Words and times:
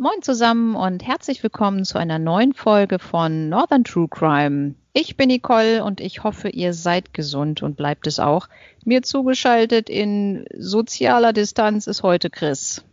Moin 0.00 0.22
zusammen 0.22 0.76
und 0.76 1.04
herzlich 1.04 1.42
willkommen 1.42 1.84
zu 1.84 1.98
einer 1.98 2.20
neuen 2.20 2.54
Folge 2.54 3.00
von 3.00 3.48
Northern 3.48 3.82
True 3.82 4.06
Crime. 4.08 4.76
Ich 4.92 5.16
bin 5.16 5.26
Nicole 5.26 5.82
und 5.82 6.00
ich 6.00 6.22
hoffe, 6.22 6.50
ihr 6.50 6.72
seid 6.72 7.12
gesund 7.12 7.64
und 7.64 7.76
bleibt 7.76 8.06
es 8.06 8.20
auch. 8.20 8.48
Mir 8.84 9.02
zugeschaltet 9.02 9.90
in 9.90 10.44
sozialer 10.56 11.32
Distanz 11.32 11.88
ist 11.88 12.04
heute 12.04 12.30
Chris. 12.30 12.84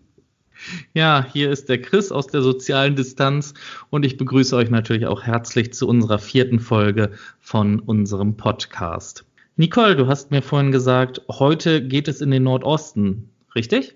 Ja, 0.96 1.24
hier 1.32 1.52
ist 1.52 1.70
der 1.70 1.80
Chris 1.80 2.12
aus 2.12 2.26
der 2.26 2.42
sozialen 2.42 2.96
Distanz 2.96 3.54
und 3.92 4.04
ich 4.04 4.18
begrüße 4.18 4.56
euch 4.56 4.72
natürlich 4.72 5.06
auch 5.06 5.22
herzlich 5.22 5.74
zu 5.74 5.88
unserer 5.88 6.18
vierten 6.18 6.60
Folge 6.60 7.12
von 7.40 7.82
unserem 7.82 8.36
Podcast. 8.36 9.26
Nicole, 9.58 9.96
du 9.96 10.08
hast 10.08 10.32
mir 10.32 10.42
vorhin 10.42 10.72
gesagt, 10.72 11.22
heute 11.30 11.86
geht 11.88 12.08
es 12.08 12.22
in 12.22 12.32
den 12.32 12.42
Nordosten, 12.42 13.30
richtig? 13.54 13.94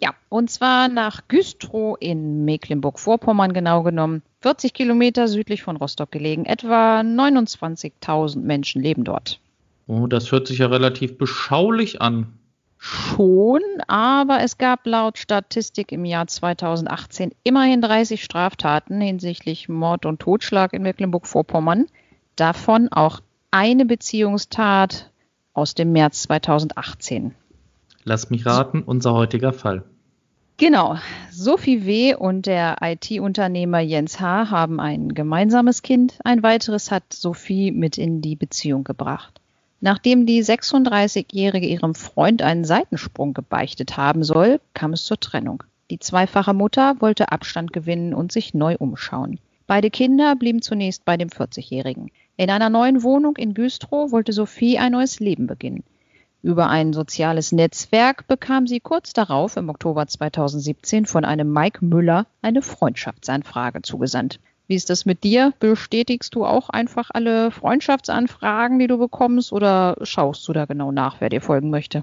Ja, 0.00 0.14
und 0.28 0.50
zwar 0.50 0.88
nach 0.88 1.26
Güstrow 1.28 1.96
in 1.98 2.44
Mecklenburg-Vorpommern 2.44 3.52
genau 3.52 3.82
genommen. 3.82 4.22
40 4.42 4.72
Kilometer 4.72 5.26
südlich 5.26 5.62
von 5.62 5.76
Rostock 5.76 6.12
gelegen. 6.12 6.44
Etwa 6.44 7.00
29.000 7.00 8.40
Menschen 8.40 8.82
leben 8.82 9.04
dort. 9.04 9.40
Oh, 9.88 10.06
das 10.06 10.30
hört 10.30 10.46
sich 10.46 10.58
ja 10.58 10.66
relativ 10.66 11.18
beschaulich 11.18 12.00
an. 12.00 12.38
Schon, 12.80 13.60
aber 13.88 14.40
es 14.40 14.56
gab 14.56 14.86
laut 14.86 15.18
Statistik 15.18 15.90
im 15.90 16.04
Jahr 16.04 16.28
2018 16.28 17.32
immerhin 17.42 17.82
30 17.82 18.22
Straftaten 18.22 19.00
hinsichtlich 19.00 19.68
Mord 19.68 20.06
und 20.06 20.20
Totschlag 20.20 20.72
in 20.72 20.82
Mecklenburg-Vorpommern. 20.82 21.86
Davon 22.36 22.88
auch 22.92 23.20
eine 23.50 23.84
Beziehungstat 23.84 25.10
aus 25.54 25.74
dem 25.74 25.90
März 25.90 26.22
2018. 26.22 27.34
Lass 28.08 28.30
mich 28.30 28.46
raten, 28.46 28.82
unser 28.84 29.12
heutiger 29.12 29.52
Fall. 29.52 29.84
Genau. 30.56 30.96
Sophie 31.30 31.84
W. 31.84 32.14
und 32.14 32.46
der 32.46 32.76
IT-Unternehmer 32.80 33.80
Jens 33.80 34.18
H. 34.18 34.50
haben 34.50 34.80
ein 34.80 35.10
gemeinsames 35.10 35.82
Kind. 35.82 36.18
Ein 36.24 36.42
weiteres 36.42 36.90
hat 36.90 37.12
Sophie 37.12 37.70
mit 37.70 37.98
in 37.98 38.22
die 38.22 38.34
Beziehung 38.34 38.82
gebracht. 38.82 39.42
Nachdem 39.82 40.24
die 40.24 40.42
36-Jährige 40.42 41.66
ihrem 41.66 41.94
Freund 41.94 42.40
einen 42.40 42.64
Seitensprung 42.64 43.34
gebeichtet 43.34 43.98
haben 43.98 44.24
soll, 44.24 44.58
kam 44.72 44.94
es 44.94 45.04
zur 45.04 45.20
Trennung. 45.20 45.62
Die 45.90 45.98
zweifache 45.98 46.54
Mutter 46.54 46.96
wollte 47.00 47.30
Abstand 47.30 47.74
gewinnen 47.74 48.14
und 48.14 48.32
sich 48.32 48.54
neu 48.54 48.76
umschauen. 48.78 49.38
Beide 49.66 49.90
Kinder 49.90 50.34
blieben 50.34 50.62
zunächst 50.62 51.04
bei 51.04 51.18
dem 51.18 51.28
40-Jährigen. 51.28 52.10
In 52.38 52.48
einer 52.48 52.70
neuen 52.70 53.02
Wohnung 53.02 53.36
in 53.36 53.52
Güstrow 53.52 54.10
wollte 54.12 54.32
Sophie 54.32 54.78
ein 54.78 54.92
neues 54.92 55.20
Leben 55.20 55.46
beginnen. 55.46 55.84
Über 56.48 56.70
ein 56.70 56.94
soziales 56.94 57.52
Netzwerk 57.52 58.26
bekam 58.26 58.66
sie 58.66 58.80
kurz 58.80 59.12
darauf, 59.12 59.58
im 59.58 59.68
Oktober 59.68 60.06
2017, 60.06 61.04
von 61.04 61.26
einem 61.26 61.52
Mike 61.52 61.84
Müller 61.84 62.26
eine 62.40 62.62
Freundschaftsanfrage 62.62 63.82
zugesandt. 63.82 64.40
Wie 64.66 64.74
ist 64.74 64.88
das 64.88 65.04
mit 65.04 65.24
dir? 65.24 65.52
Bestätigst 65.60 66.34
du 66.34 66.46
auch 66.46 66.70
einfach 66.70 67.10
alle 67.12 67.50
Freundschaftsanfragen, 67.50 68.78
die 68.78 68.86
du 68.86 68.96
bekommst, 68.96 69.52
oder 69.52 69.98
schaust 70.00 70.48
du 70.48 70.54
da 70.54 70.64
genau 70.64 70.90
nach, 70.90 71.20
wer 71.20 71.28
dir 71.28 71.42
folgen 71.42 71.68
möchte? 71.68 72.02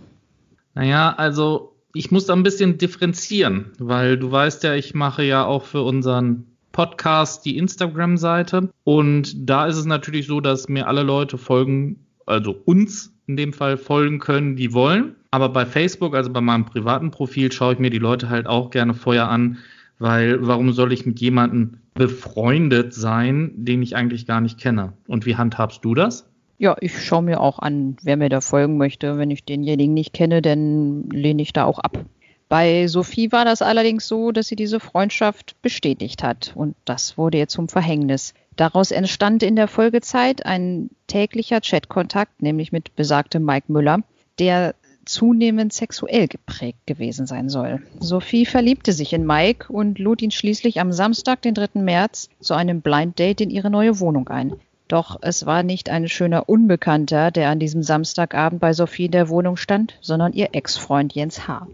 Naja, 0.76 1.16
also 1.18 1.74
ich 1.96 2.12
muss 2.12 2.28
da 2.28 2.34
ein 2.34 2.44
bisschen 2.44 2.78
differenzieren, 2.78 3.72
weil 3.80 4.16
du 4.16 4.32
weißt 4.32 4.62
ja, 4.62 4.76
ich 4.76 4.94
mache 4.94 5.24
ja 5.24 5.44
auch 5.44 5.64
für 5.64 5.82
unseren 5.82 6.46
Podcast 6.72 7.46
die 7.46 7.58
Instagram-Seite 7.58 8.70
und 8.84 9.50
da 9.50 9.66
ist 9.66 9.78
es 9.78 9.86
natürlich 9.86 10.28
so, 10.28 10.40
dass 10.40 10.70
mir 10.70 10.88
alle 10.88 11.02
Leute 11.02 11.40
folgen, 11.40 12.06
also 12.28 12.56
uns 12.66 13.15
in 13.28 13.38
dem 13.38 13.54
Fall 13.54 13.78
folgen 13.78 14.20
können, 14.20 14.56
die 14.56 14.74
wollen. 14.74 15.16
Aber 15.32 15.50
bei 15.50 15.66
Facebook, 15.66 16.16
also 16.16 16.32
bei 16.32 16.42
meinem 16.42 16.66
privaten 16.66 17.12
Profil, 17.12 17.52
schaue 17.52 17.74
ich 17.74 17.80
mir 17.80 17.90
die 17.90 17.98
Leute 17.98 18.30
halt 18.30 18.48
auch 18.48 18.70
gerne 18.70 18.94
vorher 18.94 19.30
an, 19.30 19.58
weil 20.00 20.46
warum 20.46 20.72
soll 20.74 20.94
ich 20.94 21.06
mit 21.06 21.20
jemandem 21.20 21.78
befreundet 21.94 22.94
sein, 22.94 23.52
den 23.56 23.82
ich 23.82 23.96
eigentlich 23.96 24.26
gar 24.28 24.42
nicht 24.42 24.60
kenne? 24.60 24.94
Und 25.08 25.26
wie 25.26 25.36
handhabst 25.36 25.84
du 25.84 25.96
das? 25.96 26.30
Ja, 26.58 26.76
ich 26.80 27.04
schaue 27.04 27.24
mir 27.24 27.42
auch 27.42 27.60
an, 27.60 27.98
wer 28.04 28.16
mir 28.16 28.30
da 28.30 28.40
folgen 28.40 28.78
möchte. 28.78 29.18
Wenn 29.18 29.32
ich 29.32 29.44
denjenigen 29.44 29.94
nicht 29.94 30.14
kenne, 30.14 30.42
dann 30.42 31.10
lehne 31.10 31.42
ich 31.42 31.52
da 31.52 31.66
auch 31.66 31.80
ab. 31.80 32.06
Bei 32.48 32.88
Sophie 32.88 33.32
war 33.32 33.44
das 33.44 33.62
allerdings 33.62 34.08
so, 34.08 34.32
dass 34.32 34.48
sie 34.48 34.56
diese 34.56 34.80
Freundschaft 34.80 35.62
bestätigt 35.62 36.24
hat. 36.24 36.54
Und 36.56 36.76
das 36.86 37.18
wurde 37.18 37.40
ihr 37.40 37.48
zum 37.48 37.68
Verhängnis. 37.68 38.34
Daraus 38.56 38.92
entstand 38.92 39.44
in 39.44 39.56
der 39.56 39.68
Folgezeit 39.68 40.46
ein 40.46 40.90
täglicher 41.08 41.60
Chatkontakt, 41.62 42.42
nämlich 42.42 42.72
mit 42.72 42.96
besagtem 42.96 43.44
Mike 43.44 43.72
Müller, 43.72 44.00
der 44.40 44.76
zunehmend 45.06 45.72
sexuell 45.72 46.28
geprägt 46.28 46.80
gewesen 46.88 47.28
sein 47.28 47.50
soll. 47.50 47.82
Sophie 48.00 48.46
verliebte 48.46 48.92
sich 48.92 49.14
in 49.14 49.26
Mike 49.26 49.72
und 49.72 50.00
lud 50.00 50.22
ihn 50.22 50.32
schließlich 50.32 50.80
am 50.80 50.92
Samstag, 50.92 51.42
den 51.42 51.54
3. 51.54 51.80
März, 51.82 52.30
zu 52.40 52.54
einem 52.56 52.82
Blind 52.82 53.20
Date 53.20 53.42
in 53.42 53.50
ihre 53.50 53.70
neue 53.70 54.00
Wohnung 54.00 54.30
ein. 54.30 54.54
Doch 54.88 55.18
es 55.22 55.46
war 55.46 55.64
nicht 55.64 55.90
ein 55.90 56.08
schöner 56.08 56.48
Unbekannter, 56.48 57.32
der 57.32 57.50
an 57.50 57.60
diesem 57.60 57.84
Samstagabend 57.84 58.62
bei 58.62 58.74
Sophie 58.74 59.06
in 59.06 59.12
der 59.12 59.30
Wohnung 59.30 59.58
stand, 59.58 59.98
sondern 60.02 60.34
ihr 60.34 60.50
Ex-Freund 60.54 61.14
Jens 61.14 61.48
H. 61.48 61.68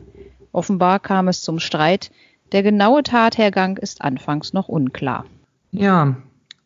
Offenbar 0.51 0.99
kam 0.99 1.27
es 1.27 1.41
zum 1.41 1.59
Streit. 1.59 2.11
Der 2.51 2.63
genaue 2.63 3.03
Tathergang 3.03 3.77
ist 3.77 4.01
anfangs 4.01 4.53
noch 4.53 4.67
unklar. 4.67 5.25
Ja, 5.71 6.17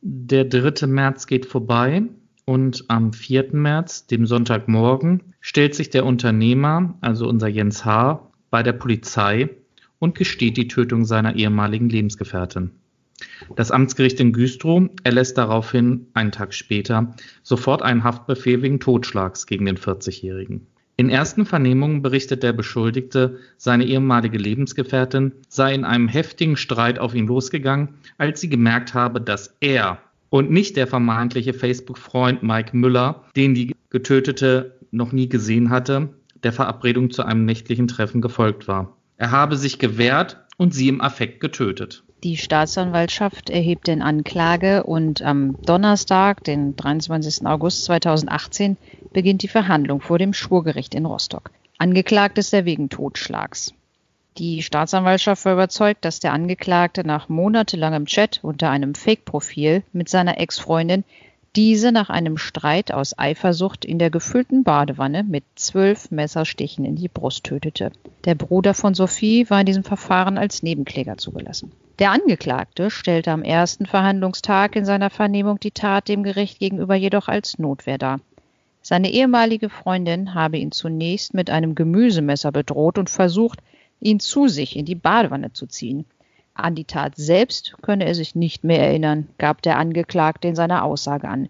der 0.07 0.45
3. 0.45 0.85
März 0.85 1.25
geht 1.25 1.47
vorbei 1.47 2.03
und 2.45 2.85
am 2.89 3.11
4. 3.11 3.53
März, 3.53 4.05
dem 4.05 4.27
Sonntagmorgen, 4.27 5.33
stellt 5.41 5.73
sich 5.73 5.89
der 5.89 6.05
Unternehmer, 6.05 6.95
also 7.01 7.27
unser 7.27 7.47
Jens 7.47 7.85
H., 7.85 8.31
bei 8.51 8.61
der 8.61 8.73
Polizei 8.73 9.49
und 9.97 10.13
gesteht 10.13 10.57
die 10.57 10.67
Tötung 10.67 11.05
seiner 11.05 11.35
ehemaligen 11.35 11.89
Lebensgefährtin. 11.89 12.69
Das 13.55 13.71
Amtsgericht 13.71 14.19
in 14.19 14.31
Güstrow 14.31 14.89
erlässt 15.03 15.39
daraufhin 15.39 16.05
einen 16.13 16.31
Tag 16.31 16.53
später 16.53 17.15
sofort 17.41 17.81
einen 17.81 18.03
Haftbefehl 18.03 18.61
wegen 18.61 18.79
Totschlags 18.79 19.47
gegen 19.47 19.65
den 19.65 19.77
40-Jährigen. 19.77 20.67
In 20.97 21.09
ersten 21.09 21.45
Vernehmungen 21.45 22.01
berichtet 22.01 22.41
der 22.41 22.53
Beschuldigte, 22.53 23.39
seine 23.57 23.85
ehemalige 23.85 24.37
Lebensgefährtin 24.37 25.33
sei 25.49 25.73
in 25.73 25.83
einem 25.83 26.07
heftigen 26.07 26.55
Streit 26.55 26.99
auf 26.99 27.13
ihn 27.13 27.27
losgegangen, 27.27 27.95
als 28.17 28.39
sie 28.39 28.49
gemerkt 28.49 28.93
habe, 28.93 29.19
dass 29.19 29.57
er 29.59 29.99
und 30.29 30.51
nicht 30.51 30.77
der 30.77 30.87
vermeintliche 30.87 31.53
Facebook-Freund 31.53 32.43
Mike 32.43 32.75
Müller, 32.77 33.25
den 33.35 33.55
die 33.55 33.75
Getötete 33.89 34.77
noch 34.91 35.11
nie 35.11 35.27
gesehen 35.27 35.69
hatte, 35.69 36.09
der 36.43 36.53
Verabredung 36.53 37.11
zu 37.11 37.23
einem 37.23 37.43
nächtlichen 37.43 37.87
Treffen 37.87 38.21
gefolgt 38.21 38.67
war. 38.67 38.95
Er 39.17 39.31
habe 39.31 39.57
sich 39.57 39.79
gewehrt 39.79 40.45
und 40.57 40.73
sie 40.73 40.87
im 40.87 41.01
Affekt 41.01 41.41
getötet. 41.41 42.03
Die 42.25 42.37
Staatsanwaltschaft 42.37 43.51
erhebt 43.51 43.85
den 43.85 44.01
Anklage 44.01 44.81
und 44.81 45.21
am 45.21 45.61
Donnerstag, 45.61 46.43
den 46.43 46.75
23. 46.75 47.45
August 47.45 47.85
2018, 47.85 48.77
beginnt 49.13 49.43
die 49.43 49.47
Verhandlung 49.47 50.01
vor 50.01 50.17
dem 50.17 50.33
Schwurgericht 50.33 50.95
in 50.95 51.05
Rostock. 51.05 51.51
Angeklagt 51.77 52.39
ist 52.39 52.51
er 52.51 52.65
wegen 52.65 52.89
Totschlags. 52.89 53.75
Die 54.39 54.63
Staatsanwaltschaft 54.63 55.45
war 55.45 55.53
überzeugt, 55.53 56.03
dass 56.03 56.19
der 56.19 56.33
Angeklagte 56.33 57.05
nach 57.05 57.29
monatelangem 57.29 58.07
Chat 58.07 58.39
unter 58.41 58.71
einem 58.71 58.95
Fake-Profil 58.95 59.83
mit 59.93 60.09
seiner 60.09 60.39
Ex-Freundin 60.39 61.03
diese 61.55 61.91
nach 61.91 62.09
einem 62.09 62.37
Streit 62.37 62.91
aus 62.91 63.17
Eifersucht 63.17 63.85
in 63.85 63.97
der 63.97 64.09
gefüllten 64.09 64.63
Badewanne 64.63 65.23
mit 65.23 65.43
zwölf 65.55 66.11
Messerstichen 66.11 66.83
in 66.83 66.95
die 66.95 67.07
Brust 67.07 67.45
tötete. 67.45 67.91
Der 68.25 68.35
Bruder 68.35 68.73
von 68.73 68.93
Sophie 68.93 69.49
war 69.49 69.61
in 69.61 69.65
diesem 69.65 69.83
Verfahren 69.83 70.37
als 70.37 70.63
Nebenkläger 70.63 71.17
zugelassen. 71.17 71.71
Der 71.99 72.11
Angeklagte 72.11 72.91
stellte 72.91 73.31
am 73.31 73.41
ersten 73.41 73.85
Verhandlungstag 73.85 74.75
in 74.75 74.83
seiner 74.83 75.09
Vernehmung 75.09 75.59
die 75.59 75.71
Tat 75.71 76.09
dem 76.09 76.23
Gericht 76.23 76.59
gegenüber 76.59 76.95
jedoch 76.95 77.29
als 77.29 77.57
Notwehr 77.57 77.97
dar. 77.97 78.19
Seine 78.81 79.09
ehemalige 79.09 79.69
Freundin 79.69 80.33
habe 80.33 80.57
ihn 80.57 80.71
zunächst 80.71 81.33
mit 81.33 81.49
einem 81.49 81.73
Gemüsemesser 81.73 82.51
bedroht 82.51 82.97
und 82.97 83.09
versucht, 83.09 83.59
ihn 84.01 84.19
zu 84.19 84.47
sich 84.47 84.75
in 84.75 84.85
die 84.85 84.95
Badewanne 84.95 85.53
zu 85.53 85.67
ziehen. 85.67 86.05
An 86.55 86.73
die 86.73 86.85
Tat 86.85 87.17
selbst 87.17 87.75
könne 87.81 88.05
er 88.05 88.15
sich 88.15 88.33
nicht 88.33 88.63
mehr 88.63 88.79
erinnern, 88.79 89.27
gab 89.37 89.61
der 89.61 89.77
Angeklagte 89.77 90.47
in 90.47 90.55
seiner 90.55 90.83
Aussage 90.83 91.27
an. 91.27 91.49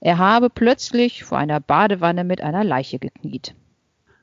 Er 0.00 0.16
habe 0.16 0.48
plötzlich 0.48 1.24
vor 1.24 1.36
einer 1.36 1.60
Badewanne 1.60 2.24
mit 2.24 2.40
einer 2.40 2.64
Leiche 2.64 2.98
gekniet. 2.98 3.54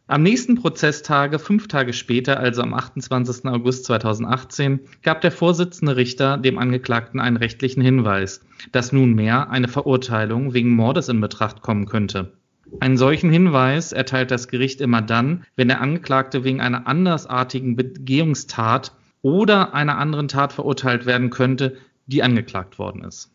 Am 0.07 0.23
nächsten 0.23 0.55
Prozesstage, 0.55 1.37
fünf 1.37 1.67
Tage 1.67 1.93
später, 1.93 2.39
also 2.39 2.63
am 2.63 2.73
28. 2.73 3.45
August 3.45 3.85
2018, 3.85 4.79
gab 5.03 5.21
der 5.21 5.31
Vorsitzende 5.31 5.95
Richter 5.95 6.37
dem 6.37 6.57
Angeklagten 6.57 7.19
einen 7.19 7.37
rechtlichen 7.37 7.81
Hinweis, 7.81 8.41
dass 8.71 8.91
nunmehr 8.91 9.49
eine 9.51 9.67
Verurteilung 9.67 10.53
wegen 10.53 10.71
Mordes 10.71 11.09
in 11.09 11.21
Betracht 11.21 11.61
kommen 11.61 11.85
könnte. 11.85 12.33
Einen 12.79 12.97
solchen 12.97 13.29
Hinweis 13.29 13.91
erteilt 13.91 14.31
das 14.31 14.47
Gericht 14.47 14.81
immer 14.81 15.01
dann, 15.01 15.45
wenn 15.55 15.67
der 15.67 15.79
Angeklagte 15.79 16.43
wegen 16.43 16.59
einer 16.59 16.87
andersartigen 16.87 17.75
Begehungstat 17.75 18.93
oder 19.23 19.73
einer 19.73 19.97
anderen 19.97 20.27
Tat 20.27 20.53
verurteilt 20.53 21.07
werden 21.07 21.31
könnte, 21.31 21.77
die 22.05 22.21
angeklagt 22.21 22.77
worden 22.77 23.03
ist. 23.03 23.31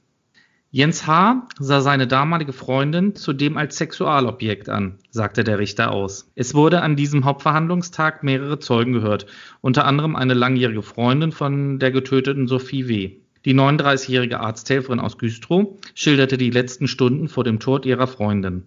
Jens 0.70 1.06
H. 1.06 1.49
sah 1.58 1.81
seine 1.81 2.06
damalige 2.06 2.52
Freundin 2.52 3.14
zudem 3.14 3.56
als 3.56 3.79
Sexualobjekt 3.79 4.69
an, 4.69 4.99
sagte 5.11 5.43
der 5.43 5.58
Richter 5.58 5.90
aus. 5.90 6.31
Es 6.35 6.55
wurde 6.55 6.82
an 6.82 6.94
diesem 6.94 7.25
Hauptverhandlungstag 7.25 8.23
mehrere 8.23 8.58
Zeugen 8.58 8.93
gehört, 8.93 9.25
unter 9.62 9.87
anderem 9.87 10.14
eine 10.14 10.35
langjährige 10.35 10.82
Freundin 10.82 11.32
von 11.32 11.79
der 11.79 11.90
getöteten 11.90 12.49
Sophie 12.49 12.87
W. 12.87 13.17
Die 13.46 13.55
39-jährige 13.55 14.40
Arzthelferin 14.40 15.00
aus 15.00 15.17
Güstrow 15.17 15.79
schilderte 15.94 16.37
die 16.37 16.50
letzten 16.50 16.87
Stunden 16.87 17.29
vor 17.29 17.44
dem 17.44 17.61
Tod 17.61 17.87
ihrer 17.87 18.06
Freundin. 18.06 18.64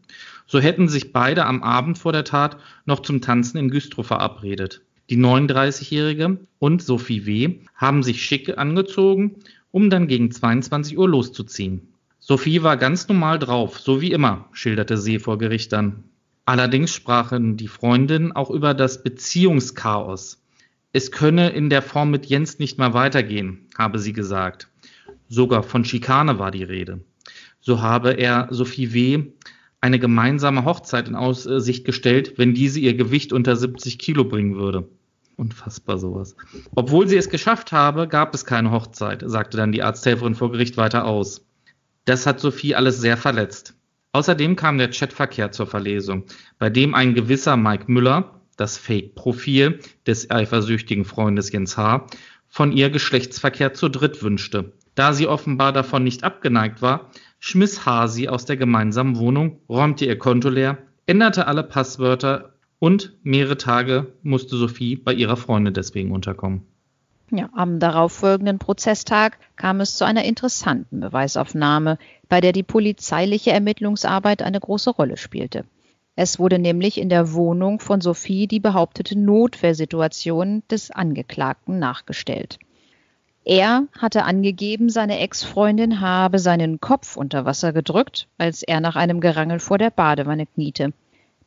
So 0.47 0.59
hätten 0.59 0.87
sich 0.87 1.13
beide 1.13 1.45
am 1.45 1.61
Abend 1.61 1.99
vor 1.99 2.13
der 2.13 2.23
Tat 2.23 2.57
noch 2.85 3.01
zum 3.01 3.21
Tanzen 3.21 3.57
in 3.57 3.69
Güstrow 3.69 4.07
verabredet. 4.07 4.81
Die 5.09 5.17
39-jährige 5.17 6.39
und 6.59 6.81
Sophie 6.81 7.25
W. 7.25 7.59
haben 7.75 8.03
sich 8.03 8.23
schick 8.23 8.57
angezogen, 8.57 9.37
um 9.71 9.89
dann 9.89 10.07
gegen 10.07 10.31
22 10.31 10.97
Uhr 10.97 11.09
loszuziehen. 11.09 11.93
Sophie 12.19 12.63
war 12.63 12.77
ganz 12.77 13.07
normal 13.07 13.39
drauf, 13.39 13.79
so 13.79 13.99
wie 13.99 14.11
immer, 14.11 14.47
schilderte 14.51 14.97
sie 14.97 15.19
vor 15.19 15.37
Gericht 15.37 15.73
dann. 15.73 16.03
Allerdings 16.45 16.93
sprachen 16.93 17.57
die 17.57 17.67
Freundinnen 17.67 18.31
auch 18.31 18.49
über 18.49 18.73
das 18.73 19.03
Beziehungschaos. 19.03 20.41
Es 20.93 21.11
könne 21.11 21.49
in 21.49 21.69
der 21.69 21.81
Form 21.81 22.11
mit 22.11 22.25
Jens 22.25 22.59
nicht 22.59 22.77
mehr 22.77 22.93
weitergehen, 22.93 23.67
habe 23.77 23.99
sie 23.99 24.13
gesagt. 24.13 24.67
Sogar 25.29 25.63
von 25.63 25.85
Schikane 25.85 26.39
war 26.39 26.51
die 26.51 26.63
Rede. 26.63 26.99
So 27.61 27.81
habe 27.81 28.11
er 28.11 28.47
Sophie 28.51 28.93
W. 28.93 29.23
eine 29.81 29.99
gemeinsame 29.99 30.63
Hochzeit 30.63 31.07
in 31.07 31.15
Aussicht 31.15 31.85
gestellt, 31.85 32.35
wenn 32.37 32.53
diese 32.53 32.79
ihr 32.79 32.93
Gewicht 32.93 33.33
unter 33.33 33.55
70 33.55 33.97
Kilo 33.99 34.23
bringen 34.23 34.55
würde. 34.55 34.87
Unfassbar 35.37 35.97
sowas. 35.97 36.35
Obwohl 36.75 37.07
sie 37.07 37.17
es 37.17 37.29
geschafft 37.29 37.71
habe, 37.71 38.07
gab 38.07 38.35
es 38.35 38.45
keine 38.45 38.71
Hochzeit, 38.71 39.23
sagte 39.25 39.57
dann 39.57 39.71
die 39.71 39.81
Arzthelferin 39.81 40.35
vor 40.35 40.51
Gericht 40.51 40.77
weiter 40.77 41.05
aus. 41.05 41.45
Das 42.05 42.27
hat 42.27 42.39
Sophie 42.39 42.75
alles 42.75 43.01
sehr 43.01 43.17
verletzt. 43.17 43.75
Außerdem 44.13 44.55
kam 44.55 44.77
der 44.77 44.91
Chatverkehr 44.91 45.51
zur 45.51 45.67
Verlesung, 45.67 46.25
bei 46.59 46.69
dem 46.69 46.93
ein 46.93 47.15
gewisser 47.15 47.57
Mike 47.57 47.85
Müller, 47.87 48.41
das 48.57 48.77
Fake-Profil 48.77 49.79
des 50.05 50.29
eifersüchtigen 50.29 51.05
Freundes 51.05 51.51
Jens 51.51 51.77
H., 51.77 52.05
von 52.47 52.73
ihr 52.73 52.89
Geschlechtsverkehr 52.89 53.73
zu 53.73 53.87
dritt 53.87 54.21
wünschte. 54.21 54.73
Da 54.93 55.13
sie 55.13 55.27
offenbar 55.27 55.71
davon 55.71 56.03
nicht 56.03 56.25
abgeneigt 56.25 56.81
war, 56.81 57.09
schmiss 57.41 57.85
H. 57.85 58.07
sie 58.07 58.29
aus 58.29 58.45
der 58.45 58.55
gemeinsamen 58.55 59.17
Wohnung, 59.17 59.59
räumte 59.67 60.05
ihr 60.05 60.17
Konto 60.17 60.47
leer, 60.47 60.77
änderte 61.07 61.47
alle 61.47 61.63
Passwörter 61.63 62.53
und 62.79 63.17
mehrere 63.23 63.57
Tage 63.57 64.13
musste 64.21 64.55
Sophie 64.55 64.95
bei 64.95 65.13
ihrer 65.13 65.35
Freundin 65.35 65.73
deswegen 65.73 66.11
unterkommen. 66.11 66.61
Ja, 67.31 67.49
am 67.53 67.79
darauffolgenden 67.79 68.59
Prozesstag 68.59 69.39
kam 69.55 69.79
es 69.79 69.95
zu 69.95 70.05
einer 70.05 70.23
interessanten 70.23 70.99
Beweisaufnahme, 70.99 71.97
bei 72.29 72.41
der 72.41 72.51
die 72.51 72.63
polizeiliche 72.63 73.51
Ermittlungsarbeit 73.51 74.41
eine 74.43 74.59
große 74.59 74.91
Rolle 74.91 75.17
spielte. 75.17 75.65
Es 76.15 76.39
wurde 76.39 76.59
nämlich 76.59 76.99
in 76.99 77.09
der 77.09 77.33
Wohnung 77.33 77.79
von 77.79 78.01
Sophie 78.01 78.47
die 78.47 78.59
behauptete 78.59 79.17
Notwehrsituation 79.17 80.61
des 80.69 80.91
Angeklagten 80.91 81.79
nachgestellt. 81.79 82.59
Er 83.43 83.87
hatte 83.97 84.23
angegeben, 84.23 84.89
seine 84.89 85.19
Ex-Freundin 85.19 85.99
habe 85.99 86.37
seinen 86.37 86.79
Kopf 86.79 87.17
unter 87.17 87.43
Wasser 87.45 87.73
gedrückt, 87.73 88.27
als 88.37 88.61
er 88.61 88.81
nach 88.81 88.95
einem 88.95 89.19
Gerangel 89.19 89.59
vor 89.59 89.79
der 89.79 89.89
Badewanne 89.89 90.45
kniete. 90.45 90.93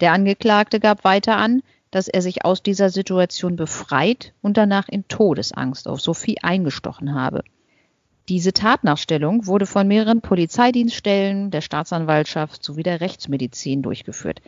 Der 0.00 0.12
Angeklagte 0.12 0.80
gab 0.80 1.04
weiter 1.04 1.36
an, 1.36 1.62
dass 1.92 2.08
er 2.08 2.22
sich 2.22 2.44
aus 2.44 2.64
dieser 2.64 2.90
Situation 2.90 3.54
befreit 3.54 4.32
und 4.42 4.56
danach 4.56 4.88
in 4.88 5.06
Todesangst 5.06 5.86
auf 5.86 6.00
Sophie 6.00 6.38
eingestochen 6.42 7.14
habe. 7.14 7.44
Diese 8.28 8.52
Tatnachstellung 8.52 9.46
wurde 9.46 9.66
von 9.66 9.86
mehreren 9.86 10.20
Polizeidienststellen, 10.20 11.52
der 11.52 11.60
Staatsanwaltschaft 11.60 12.64
sowie 12.64 12.82
der 12.82 13.00
Rechtsmedizin 13.00 13.82
durchgeführt. 13.82 14.42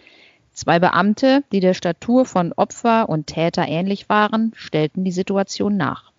Zwei 0.52 0.80
Beamte, 0.80 1.44
die 1.52 1.60
der 1.60 1.74
Statur 1.74 2.24
von 2.24 2.52
Opfer 2.54 3.08
und 3.08 3.28
Täter 3.28 3.68
ähnlich 3.68 4.08
waren, 4.08 4.52
stellten 4.56 5.04
die 5.04 5.12
Situation 5.12 5.76
nach. 5.76 6.10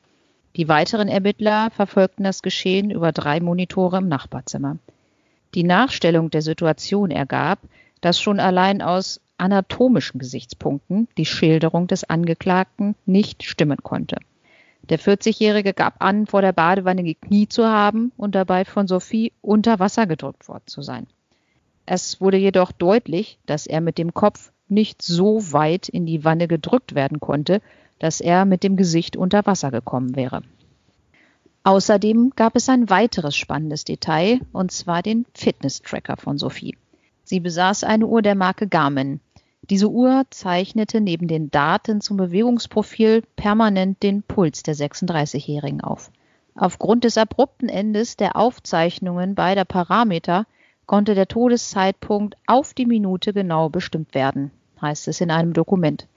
Die 0.58 0.68
weiteren 0.68 1.08
Ermittler 1.08 1.70
verfolgten 1.70 2.24
das 2.24 2.42
Geschehen 2.42 2.90
über 2.90 3.12
drei 3.12 3.40
Monitore 3.40 4.00
im 4.00 4.08
Nachbarzimmer. 4.08 4.78
Die 5.54 5.64
Nachstellung 5.64 6.32
der 6.32 6.42
Situation 6.42 7.12
ergab, 7.12 7.60
dass 8.02 8.20
schon 8.20 8.40
allein 8.40 8.82
aus 8.82 9.22
anatomischen 9.38 10.20
Gesichtspunkten 10.20 11.08
die 11.16 11.28
Schilderung 11.28 11.86
des 11.86 12.04
Angeklagten 12.04 12.96
nicht 13.06 13.44
stimmen 13.44 13.78
konnte. 13.84 14.18
Der 14.90 15.00
40-Jährige 15.00 15.74
gab 15.74 16.02
an, 16.02 16.26
vor 16.26 16.42
der 16.42 16.54
Badewanne 16.54 17.04
gekniet 17.04 17.54
zu 17.54 17.68
haben 17.68 18.12
und 18.18 18.34
dabei 18.34 18.66
von 18.66 18.88
Sophie 18.88 19.34
unter 19.42 19.78
Wasser 19.80 20.08
gedrückt 20.08 20.48
worden 20.48 20.64
zu 20.66 20.82
sein. 20.82 21.06
Es 21.86 22.20
wurde 22.20 22.38
jedoch 22.38 22.72
deutlich, 22.72 23.38
dass 23.46 23.68
er 23.68 23.82
mit 23.82 24.00
dem 24.00 24.14
Kopf 24.14 24.52
nicht 24.70 25.04
so 25.04 25.52
weit 25.54 25.88
in 25.88 26.06
die 26.06 26.24
Wanne 26.24 26.48
gedrückt 26.48 26.96
werden 26.96 27.20
konnte, 27.20 27.62
dass 28.00 28.22
er 28.22 28.46
mit 28.46 28.64
dem 28.64 28.76
Gesicht 28.76 29.18
unter 29.18 29.46
Wasser 29.46 29.72
gekommen 29.72 30.16
wäre. 30.16 30.42
Außerdem 31.64 32.32
gab 32.36 32.56
es 32.56 32.70
ein 32.70 32.90
weiteres 32.90 33.36
spannendes 33.36 33.84
Detail, 33.84 34.40
und 34.54 34.72
zwar 34.72 35.02
den 35.02 35.26
Fitness-Tracker 35.34 36.18
von 36.18 36.38
Sophie. 36.38 36.78
Sie 37.24 37.40
besaß 37.40 37.84
eine 37.84 38.08
Uhr 38.08 38.22
der 38.22 38.36
Marke 38.36 38.68
Garmin, 38.68 39.20
diese 39.70 39.90
Uhr 39.90 40.26
zeichnete 40.30 41.02
neben 41.02 41.28
den 41.28 41.52
Daten 41.52 42.00
zum 42.00 42.16
Bewegungsprofil 42.16 43.24
permanent 43.36 44.02
den 44.02 44.24
Puls 44.24 44.64
der 44.64 44.76
36-Jährigen 44.76 45.82
auf. 45.82 46.10
Aufgrund 46.56 47.04
des 47.04 47.18
abrupten 47.18 47.68
Endes 47.68 48.16
der 48.16 48.38
Aufzeichnungen 48.38 49.36
beider 49.36 49.66
Parameter 49.66 50.46
konnte 50.86 51.16
der 51.16 51.28
Todeszeitpunkt 51.28 52.38
auf 52.48 52.74
die 52.74 52.86
Minute 52.86 53.34
genau 53.34 53.68
bestimmt 53.68 54.16
werden, 54.16 54.52
heißt 54.82 55.10
es 55.10 55.20
in 55.20 55.32
einem 55.32 55.52
Dokument. 55.52 56.08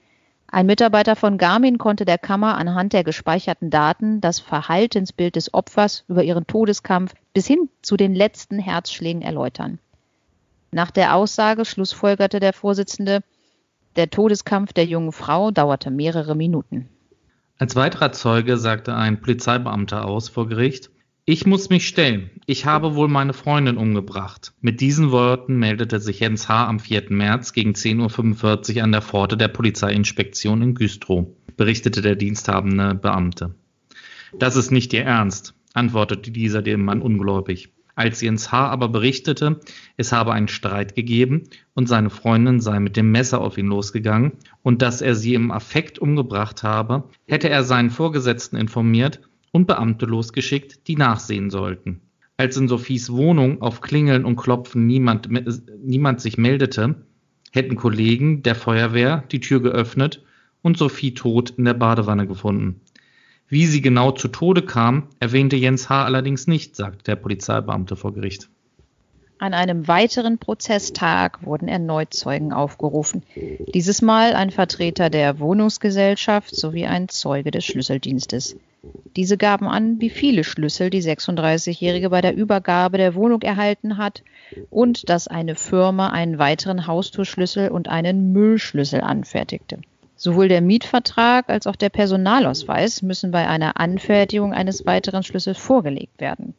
Ein 0.53 0.65
Mitarbeiter 0.65 1.15
von 1.15 1.37
Garmin 1.37 1.77
konnte 1.77 2.03
der 2.03 2.17
Kammer 2.17 2.57
anhand 2.57 2.91
der 2.91 3.05
gespeicherten 3.05 3.69
Daten 3.69 4.19
das 4.19 4.41
Verhaltensbild 4.41 5.37
des 5.37 5.53
Opfers 5.53 6.03
über 6.09 6.23
ihren 6.23 6.45
Todeskampf 6.45 7.13
bis 7.33 7.47
hin 7.47 7.69
zu 7.81 7.95
den 7.95 8.13
letzten 8.13 8.59
Herzschlägen 8.59 9.21
erläutern. 9.21 9.79
Nach 10.71 10.91
der 10.91 11.15
Aussage 11.15 11.63
schlussfolgerte 11.63 12.41
der 12.41 12.51
Vorsitzende, 12.51 13.21
der 13.95 14.09
Todeskampf 14.09 14.73
der 14.73 14.85
jungen 14.85 15.13
Frau 15.13 15.51
dauerte 15.51 15.89
mehrere 15.89 16.35
Minuten. 16.35 16.89
Als 17.57 17.77
weiterer 17.77 18.11
Zeuge 18.11 18.57
sagte 18.57 18.93
ein 18.93 19.21
Polizeibeamter 19.21 20.05
aus 20.05 20.27
vor 20.27 20.49
Gericht, 20.49 20.89
ich 21.31 21.45
muss 21.45 21.69
mich 21.69 21.87
stellen. 21.87 22.29
Ich 22.45 22.65
habe 22.65 22.95
wohl 22.95 23.07
meine 23.07 23.31
Freundin 23.31 23.77
umgebracht. 23.77 24.51
Mit 24.59 24.81
diesen 24.81 25.11
Worten 25.11 25.55
meldete 25.55 26.01
sich 26.01 26.19
Jens 26.19 26.49
H. 26.49 26.67
am 26.67 26.81
4. 26.81 27.05
März 27.07 27.53
gegen 27.53 27.71
10.45 27.71 28.75
Uhr 28.75 28.83
an 28.83 28.91
der 28.91 29.01
Pforte 29.01 29.37
der 29.37 29.47
Polizeiinspektion 29.47 30.61
in 30.61 30.75
Güstrow, 30.75 31.27
berichtete 31.55 32.01
der 32.01 32.17
diensthabende 32.17 32.95
Beamte. 32.95 33.55
Das 34.37 34.57
ist 34.57 34.71
nicht 34.71 34.91
Ihr 34.91 35.05
Ernst, 35.05 35.53
antwortete 35.73 36.31
dieser 36.31 36.61
dem 36.61 36.83
Mann 36.83 37.01
ungläubig. 37.01 37.71
Als 37.95 38.19
Jens 38.19 38.51
H. 38.51 38.67
aber 38.67 38.89
berichtete, 38.89 39.61
es 39.95 40.11
habe 40.11 40.33
einen 40.33 40.49
Streit 40.49 40.95
gegeben 40.95 41.43
und 41.73 41.87
seine 41.87 42.09
Freundin 42.09 42.59
sei 42.59 42.81
mit 42.81 42.97
dem 42.97 43.09
Messer 43.09 43.39
auf 43.39 43.57
ihn 43.57 43.67
losgegangen 43.67 44.33
und 44.63 44.81
dass 44.81 45.01
er 45.01 45.15
sie 45.15 45.35
im 45.35 45.51
Affekt 45.51 45.97
umgebracht 45.97 46.63
habe, 46.63 47.05
hätte 47.25 47.47
er 47.47 47.63
seinen 47.63 47.89
Vorgesetzten 47.89 48.57
informiert 48.57 49.21
und 49.51 49.67
Beamte 49.67 50.05
losgeschickt, 50.05 50.87
die 50.87 50.95
nachsehen 50.95 51.49
sollten. 51.49 52.01
Als 52.37 52.57
in 52.57 52.67
Sophies 52.67 53.11
Wohnung 53.11 53.61
auf 53.61 53.81
Klingeln 53.81 54.25
und 54.25 54.35
Klopfen 54.35 54.87
niemand, 54.87 55.29
niemand 55.83 56.21
sich 56.21 56.37
meldete, 56.37 56.95
hätten 57.51 57.75
Kollegen 57.75 58.43
der 58.43 58.55
Feuerwehr 58.55 59.23
die 59.31 59.41
Tür 59.41 59.61
geöffnet 59.61 60.23
und 60.61 60.77
Sophie 60.77 61.13
tot 61.13 61.51
in 61.51 61.65
der 61.65 61.73
Badewanne 61.73 62.27
gefunden. 62.27 62.81
Wie 63.47 63.65
sie 63.65 63.81
genau 63.81 64.11
zu 64.11 64.29
Tode 64.29 64.61
kam, 64.61 65.09
erwähnte 65.19 65.57
Jens 65.57 65.89
H. 65.89 66.05
allerdings 66.05 66.47
nicht, 66.47 66.75
sagte 66.75 67.03
der 67.03 67.17
Polizeibeamte 67.17 67.97
vor 67.97 68.13
Gericht. 68.13 68.49
An 69.39 69.53
einem 69.53 69.87
weiteren 69.87 70.37
Prozesstag 70.37 71.45
wurden 71.45 71.67
erneut 71.67 72.13
Zeugen 72.13 72.53
aufgerufen. 72.53 73.23
Dieses 73.73 74.01
Mal 74.01 74.33
ein 74.33 74.51
Vertreter 74.51 75.09
der 75.09 75.39
Wohnungsgesellschaft 75.39 76.55
sowie 76.55 76.85
ein 76.85 77.09
Zeuge 77.09 77.51
des 77.51 77.65
Schlüsseldienstes. 77.65 78.55
Diese 79.15 79.37
gaben 79.37 79.67
an, 79.67 80.01
wie 80.01 80.09
viele 80.09 80.43
Schlüssel 80.43 80.89
die 80.89 81.03
36-Jährige 81.03 82.09
bei 82.09 82.21
der 82.21 82.35
Übergabe 82.35 82.97
der 82.97 83.13
Wohnung 83.13 83.41
erhalten 83.41 83.97
hat 83.97 84.23
und 84.69 85.09
dass 85.09 85.27
eine 85.27 85.55
Firma 85.55 86.09
einen 86.09 86.39
weiteren 86.39 86.87
Haustürschlüssel 86.87 87.69
und 87.69 87.89
einen 87.89 88.31
Müllschlüssel 88.31 89.01
anfertigte. 89.01 89.79
Sowohl 90.15 90.47
der 90.47 90.61
Mietvertrag 90.61 91.49
als 91.49 91.67
auch 91.67 91.75
der 91.75 91.89
Personalausweis 91.89 93.01
müssen 93.01 93.31
bei 93.31 93.47
einer 93.47 93.79
Anfertigung 93.79 94.53
eines 94.53 94.85
weiteren 94.85 95.23
Schlüssels 95.23 95.57
vorgelegt 95.57 96.19
werden. 96.19 96.53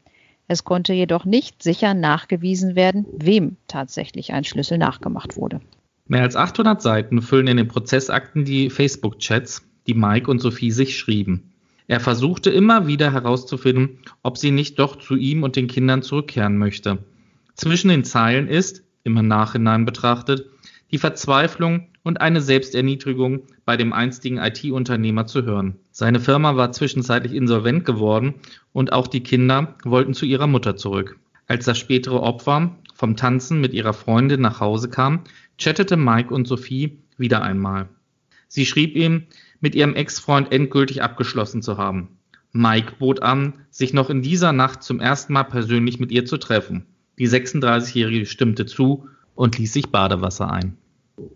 Es 0.48 0.64
konnte 0.64 0.92
jedoch 0.92 1.24
nicht 1.24 1.62
sicher 1.62 1.94
nachgewiesen 1.94 2.76
werden, 2.76 3.06
wem 3.16 3.56
tatsächlich 3.68 4.32
ein 4.32 4.44
Schlüssel 4.44 4.78
nachgemacht 4.78 5.36
wurde. 5.36 5.60
Mehr 6.06 6.22
als 6.22 6.36
800 6.36 6.82
Seiten 6.82 7.22
füllen 7.22 7.46
in 7.46 7.56
den 7.56 7.68
Prozessakten 7.68 8.44
die 8.44 8.68
Facebook-Chats, 8.68 9.62
die 9.86 9.94
Mike 9.94 10.30
und 10.30 10.40
Sophie 10.40 10.70
sich 10.70 10.98
schrieben. 10.98 11.51
Er 11.92 12.00
versuchte 12.00 12.48
immer 12.48 12.86
wieder 12.86 13.12
herauszufinden, 13.12 13.98
ob 14.22 14.38
sie 14.38 14.50
nicht 14.50 14.78
doch 14.78 14.96
zu 14.96 15.14
ihm 15.14 15.42
und 15.42 15.56
den 15.56 15.66
Kindern 15.66 16.00
zurückkehren 16.00 16.56
möchte. 16.56 17.04
Zwischen 17.54 17.88
den 17.88 18.02
Zeilen 18.02 18.48
ist, 18.48 18.82
im 19.04 19.12
Nachhinein 19.28 19.84
betrachtet, 19.84 20.46
die 20.90 20.96
Verzweiflung 20.96 21.88
und 22.02 22.22
eine 22.22 22.40
Selbsterniedrigung 22.40 23.42
bei 23.66 23.76
dem 23.76 23.92
einstigen 23.92 24.38
IT-Unternehmer 24.38 25.26
zu 25.26 25.44
hören. 25.44 25.76
Seine 25.90 26.18
Firma 26.18 26.56
war 26.56 26.72
zwischenzeitlich 26.72 27.34
insolvent 27.34 27.84
geworden 27.84 28.36
und 28.72 28.94
auch 28.94 29.06
die 29.06 29.22
Kinder 29.22 29.76
wollten 29.84 30.14
zu 30.14 30.24
ihrer 30.24 30.46
Mutter 30.46 30.76
zurück. 30.76 31.18
Als 31.46 31.66
das 31.66 31.78
spätere 31.78 32.22
Opfer 32.22 32.74
vom 32.94 33.16
Tanzen 33.16 33.60
mit 33.60 33.74
ihrer 33.74 33.92
Freundin 33.92 34.40
nach 34.40 34.60
Hause 34.60 34.88
kam, 34.88 35.24
chattete 35.58 35.98
Mike 35.98 36.32
und 36.32 36.48
Sophie 36.48 37.00
wieder 37.18 37.42
einmal. 37.42 37.90
Sie 38.48 38.64
schrieb 38.64 38.96
ihm, 38.96 39.24
mit 39.62 39.74
ihrem 39.74 39.94
Ex-Freund 39.94 40.52
endgültig 40.52 41.02
abgeschlossen 41.02 41.62
zu 41.62 41.78
haben. 41.78 42.18
Mike 42.52 42.96
bot 42.98 43.22
an, 43.22 43.54
sich 43.70 43.94
noch 43.94 44.10
in 44.10 44.20
dieser 44.20 44.52
Nacht 44.52 44.82
zum 44.82 45.00
ersten 45.00 45.32
Mal 45.32 45.44
persönlich 45.44 45.98
mit 45.98 46.12
ihr 46.12 46.26
zu 46.26 46.36
treffen. 46.36 46.84
Die 47.18 47.28
36-Jährige 47.28 48.26
stimmte 48.26 48.66
zu 48.66 49.08
und 49.34 49.56
ließ 49.58 49.72
sich 49.72 49.90
Badewasser 49.90 50.50
ein. 50.50 50.76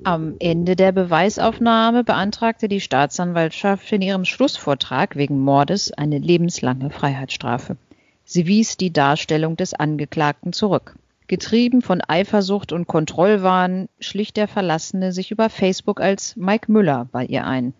Am 0.04 0.35
Ende 0.38 0.75
der 0.75 0.92
Beweisaufnahme 0.92 2.02
beantragte 2.02 2.68
die 2.68 2.80
Staatsanwaltschaft 2.80 3.90
in 3.92 4.02
ihrem 4.02 4.25
Schlussvortrag 4.25 5.16
wegen 5.16 5.38
Mordes 5.38 5.92
eine 5.92 6.18
lebenslange 6.18 6.90
Freiheitsstrafe. 6.90 7.76
Sie 8.25 8.47
wies 8.47 8.76
die 8.76 8.92
Darstellung 8.92 9.56
des 9.56 9.75
Angeklagten 9.75 10.52
zurück. 10.52 10.97
Getrieben 11.28 11.83
von 11.83 12.00
Eifersucht 12.00 12.73
und 12.73 12.87
Kontrollwahn 12.87 13.88
schlich 14.00 14.33
der 14.33 14.49
Verlassene 14.49 15.12
sich 15.12 15.30
über 15.30 15.50
Facebook 15.50 16.00
als 16.00 16.37
Mike 16.37 16.71
Müller 16.71 17.09
bei 17.11 17.25
ihr 17.25 17.47
ein. 17.47 17.75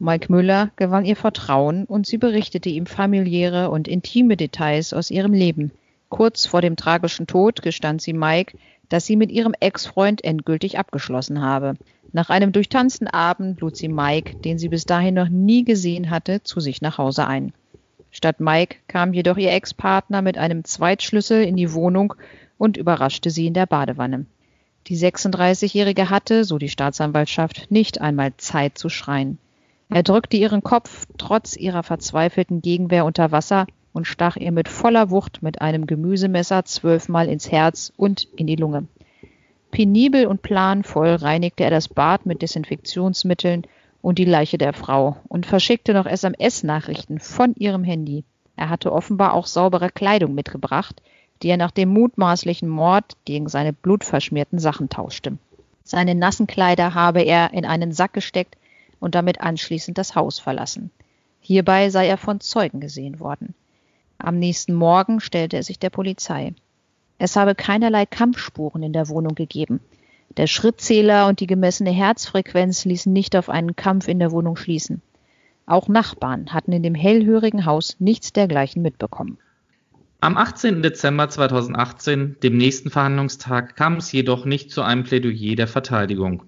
Mike 0.00 0.30
Müller 0.30 0.70
gewann 0.76 1.04
ihr 1.04 1.16
Vertrauen 1.16 1.84
und 1.84 2.06
sie 2.06 2.18
berichtete 2.18 2.68
ihm 2.68 2.86
familiäre 2.86 3.70
und 3.70 3.88
intime 3.88 4.36
Details 4.36 4.92
aus 4.92 5.10
ihrem 5.10 5.32
Leben. 5.32 5.72
Kurz 6.08 6.46
vor 6.46 6.60
dem 6.60 6.76
tragischen 6.76 7.26
Tod 7.26 7.62
gestand 7.62 8.00
sie 8.00 8.12
Mike, 8.12 8.56
dass 8.88 9.06
sie 9.06 9.16
mit 9.16 9.32
ihrem 9.32 9.54
Ex-Freund 9.58 10.22
endgültig 10.22 10.78
abgeschlossen 10.78 11.42
habe. 11.42 11.74
Nach 12.12 12.30
einem 12.30 12.52
durchtanzten 12.52 13.08
Abend 13.08 13.60
lud 13.60 13.76
sie 13.76 13.88
Mike, 13.88 14.36
den 14.36 14.58
sie 14.58 14.68
bis 14.68 14.86
dahin 14.86 15.14
noch 15.14 15.28
nie 15.28 15.64
gesehen 15.64 16.10
hatte, 16.10 16.44
zu 16.44 16.60
sich 16.60 16.80
nach 16.80 16.96
Hause 16.98 17.26
ein. 17.26 17.52
Statt 18.12 18.38
Mike 18.38 18.76
kam 18.86 19.12
jedoch 19.12 19.36
ihr 19.36 19.52
Ex-Partner 19.52 20.22
mit 20.22 20.38
einem 20.38 20.64
Zweitschlüssel 20.64 21.42
in 21.42 21.56
die 21.56 21.72
Wohnung 21.74 22.14
und 22.56 22.76
überraschte 22.76 23.30
sie 23.30 23.46
in 23.48 23.54
der 23.54 23.66
Badewanne. 23.66 24.26
Die 24.86 24.96
36-Jährige 24.96 26.08
hatte, 26.08 26.44
so 26.44 26.56
die 26.56 26.70
Staatsanwaltschaft, 26.70 27.70
nicht 27.70 28.00
einmal 28.00 28.32
Zeit 28.38 28.78
zu 28.78 28.88
schreien. 28.88 29.38
Er 29.90 30.02
drückte 30.02 30.36
ihren 30.36 30.62
Kopf 30.62 31.06
trotz 31.16 31.56
ihrer 31.56 31.82
verzweifelten 31.82 32.60
Gegenwehr 32.60 33.04
unter 33.04 33.32
Wasser 33.32 33.66
und 33.92 34.06
stach 34.06 34.36
ihr 34.36 34.52
mit 34.52 34.68
voller 34.68 35.10
Wucht 35.10 35.42
mit 35.42 35.62
einem 35.62 35.86
Gemüsemesser 35.86 36.64
zwölfmal 36.64 37.28
ins 37.28 37.50
Herz 37.50 37.92
und 37.96 38.28
in 38.36 38.46
die 38.46 38.56
Lunge. 38.56 38.86
Penibel 39.70 40.26
und 40.26 40.42
planvoll 40.42 41.14
reinigte 41.14 41.64
er 41.64 41.70
das 41.70 41.88
Bad 41.88 42.26
mit 42.26 42.42
Desinfektionsmitteln 42.42 43.66
und 44.02 44.18
die 44.18 44.24
Leiche 44.24 44.58
der 44.58 44.72
Frau 44.72 45.16
und 45.28 45.46
verschickte 45.46 45.94
noch 45.94 46.06
SMS-Nachrichten 46.06 47.18
von 47.18 47.54
ihrem 47.56 47.84
Handy. 47.84 48.24
Er 48.56 48.68
hatte 48.68 48.92
offenbar 48.92 49.34
auch 49.34 49.46
saubere 49.46 49.90
Kleidung 49.90 50.34
mitgebracht, 50.34 51.00
die 51.42 51.48
er 51.48 51.56
nach 51.56 51.70
dem 51.70 51.90
mutmaßlichen 51.90 52.68
Mord 52.68 53.16
gegen 53.24 53.48
seine 53.48 53.72
blutverschmierten 53.72 54.58
Sachen 54.58 54.88
tauschte. 54.88 55.38
Seine 55.84 56.14
nassen 56.14 56.46
Kleider 56.46 56.94
habe 56.94 57.22
er 57.22 57.52
in 57.54 57.64
einen 57.64 57.92
Sack 57.92 58.12
gesteckt 58.12 58.56
und 59.00 59.14
damit 59.14 59.40
anschließend 59.40 59.98
das 59.98 60.14
Haus 60.14 60.38
verlassen. 60.38 60.90
Hierbei 61.40 61.90
sei 61.90 62.06
er 62.06 62.18
von 62.18 62.40
Zeugen 62.40 62.80
gesehen 62.80 63.20
worden. 63.20 63.54
Am 64.18 64.38
nächsten 64.38 64.74
Morgen 64.74 65.20
stellte 65.20 65.56
er 65.56 65.62
sich 65.62 65.78
der 65.78 65.90
Polizei. 65.90 66.54
Es 67.18 67.36
habe 67.36 67.54
keinerlei 67.54 68.06
Kampfspuren 68.06 68.82
in 68.82 68.92
der 68.92 69.08
Wohnung 69.08 69.34
gegeben. 69.34 69.80
Der 70.36 70.46
Schrittzähler 70.46 71.26
und 71.26 71.40
die 71.40 71.46
gemessene 71.46 71.90
Herzfrequenz 71.90 72.84
ließen 72.84 73.12
nicht 73.12 73.34
auf 73.36 73.48
einen 73.48 73.76
Kampf 73.76 74.08
in 74.08 74.18
der 74.18 74.30
Wohnung 74.30 74.56
schließen. 74.56 75.02
Auch 75.66 75.88
Nachbarn 75.88 76.52
hatten 76.52 76.72
in 76.72 76.82
dem 76.82 76.94
hellhörigen 76.94 77.66
Haus 77.66 77.96
nichts 77.98 78.32
dergleichen 78.32 78.82
mitbekommen. 78.82 79.38
Am 80.20 80.36
18. 80.36 80.82
Dezember 80.82 81.28
2018, 81.28 82.36
dem 82.42 82.56
nächsten 82.56 82.90
Verhandlungstag, 82.90 83.76
kam 83.76 83.98
es 83.98 84.10
jedoch 84.10 84.44
nicht 84.44 84.72
zu 84.72 84.82
einem 84.82 85.04
Plädoyer 85.04 85.54
der 85.54 85.68
Verteidigung. 85.68 86.42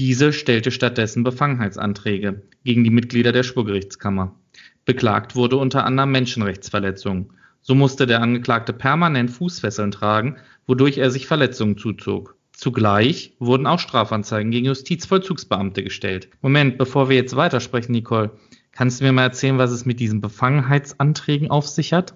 Diese 0.00 0.32
stellte 0.32 0.70
stattdessen 0.70 1.24
Befangenheitsanträge 1.24 2.40
gegen 2.64 2.84
die 2.84 2.90
Mitglieder 2.90 3.32
der 3.32 3.42
Schwurgerichtskammer. 3.42 4.34
Beklagt 4.86 5.36
wurde 5.36 5.58
unter 5.58 5.84
anderem 5.84 6.10
Menschenrechtsverletzungen. 6.10 7.34
So 7.60 7.74
musste 7.74 8.06
der 8.06 8.22
Angeklagte 8.22 8.72
permanent 8.72 9.30
Fußfesseln 9.30 9.90
tragen, 9.90 10.38
wodurch 10.66 10.96
er 10.96 11.10
sich 11.10 11.26
Verletzungen 11.26 11.76
zuzog. 11.76 12.34
Zugleich 12.52 13.36
wurden 13.40 13.66
auch 13.66 13.78
Strafanzeigen 13.78 14.50
gegen 14.50 14.64
Justizvollzugsbeamte 14.68 15.84
gestellt. 15.84 16.30
Moment, 16.40 16.78
bevor 16.78 17.10
wir 17.10 17.16
jetzt 17.16 17.36
weitersprechen, 17.36 17.92
Nicole, 17.92 18.30
kannst 18.72 19.00
du 19.00 19.04
mir 19.04 19.12
mal 19.12 19.24
erzählen, 19.24 19.58
was 19.58 19.70
es 19.70 19.84
mit 19.84 20.00
diesen 20.00 20.22
Befangenheitsanträgen 20.22 21.50
auf 21.50 21.68
sich 21.68 21.92
hat? 21.92 22.14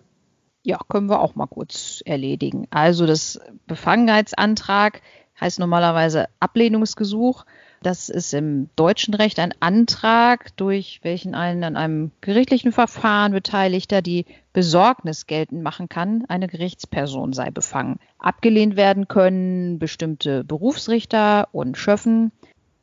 Ja, 0.62 0.78
können 0.88 1.10
wir 1.10 1.20
auch 1.20 1.34
mal 1.34 1.48
kurz 1.48 2.02
erledigen. 2.06 2.66
Also 2.70 3.04
das 3.04 3.38
Befangenheitsantrag 3.66 5.02
heißt 5.38 5.58
normalerweise 5.58 6.28
Ablehnungsgesuch. 6.40 7.44
Das 7.84 8.08
ist 8.08 8.32
im 8.32 8.70
deutschen 8.76 9.12
Recht 9.12 9.38
ein 9.38 9.52
Antrag, 9.60 10.56
durch 10.56 11.00
welchen 11.02 11.34
ein 11.34 11.62
an 11.64 11.76
einem 11.76 12.12
gerichtlichen 12.22 12.72
Verfahren 12.72 13.32
Beteiligter 13.32 14.00
die 14.00 14.24
Besorgnis 14.54 15.26
geltend 15.26 15.62
machen 15.62 15.90
kann, 15.90 16.24
eine 16.28 16.48
Gerichtsperson 16.48 17.34
sei 17.34 17.50
befangen. 17.50 17.98
Abgelehnt 18.18 18.76
werden 18.76 19.06
können 19.06 19.78
bestimmte 19.78 20.44
Berufsrichter 20.44 21.48
und 21.52 21.76
Schöffen, 21.76 22.32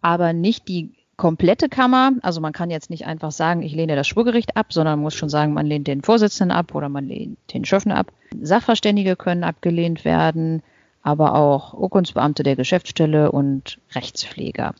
aber 0.01 0.33
nicht 0.33 0.67
die 0.67 0.91
komplette 1.17 1.67
Kammer. 1.67 2.11
Also 2.21 2.39
man 2.39 2.53
kann 2.53 2.69
jetzt 2.69 2.91
nicht 2.91 3.07
einfach 3.07 3.31
sagen, 3.31 3.63
ich 3.63 3.73
lehne 3.73 3.95
das 3.95 4.07
Schwurgericht 4.07 4.55
ab, 4.55 4.71
sondern 4.71 4.99
man 4.99 5.03
muss 5.03 5.15
schon 5.15 5.29
sagen, 5.29 5.55
man 5.55 5.65
lehnt 5.65 5.87
den 5.87 6.03
Vorsitzenden 6.03 6.55
ab 6.55 6.75
oder 6.75 6.89
man 6.89 7.07
lehnt 7.07 7.39
den 7.55 7.65
Schöffen 7.65 7.91
ab. 7.91 8.11
Sachverständige 8.39 9.15
können 9.15 9.43
abgelehnt 9.43 10.05
werden, 10.05 10.61
aber 11.03 11.35
auch 11.35 11.73
Urkundsbeamte 11.73 12.43
der 12.43 12.55
Geschäftsstelle 12.55 13.31
und 13.31 13.79
Rechtspfleger. 13.93 14.73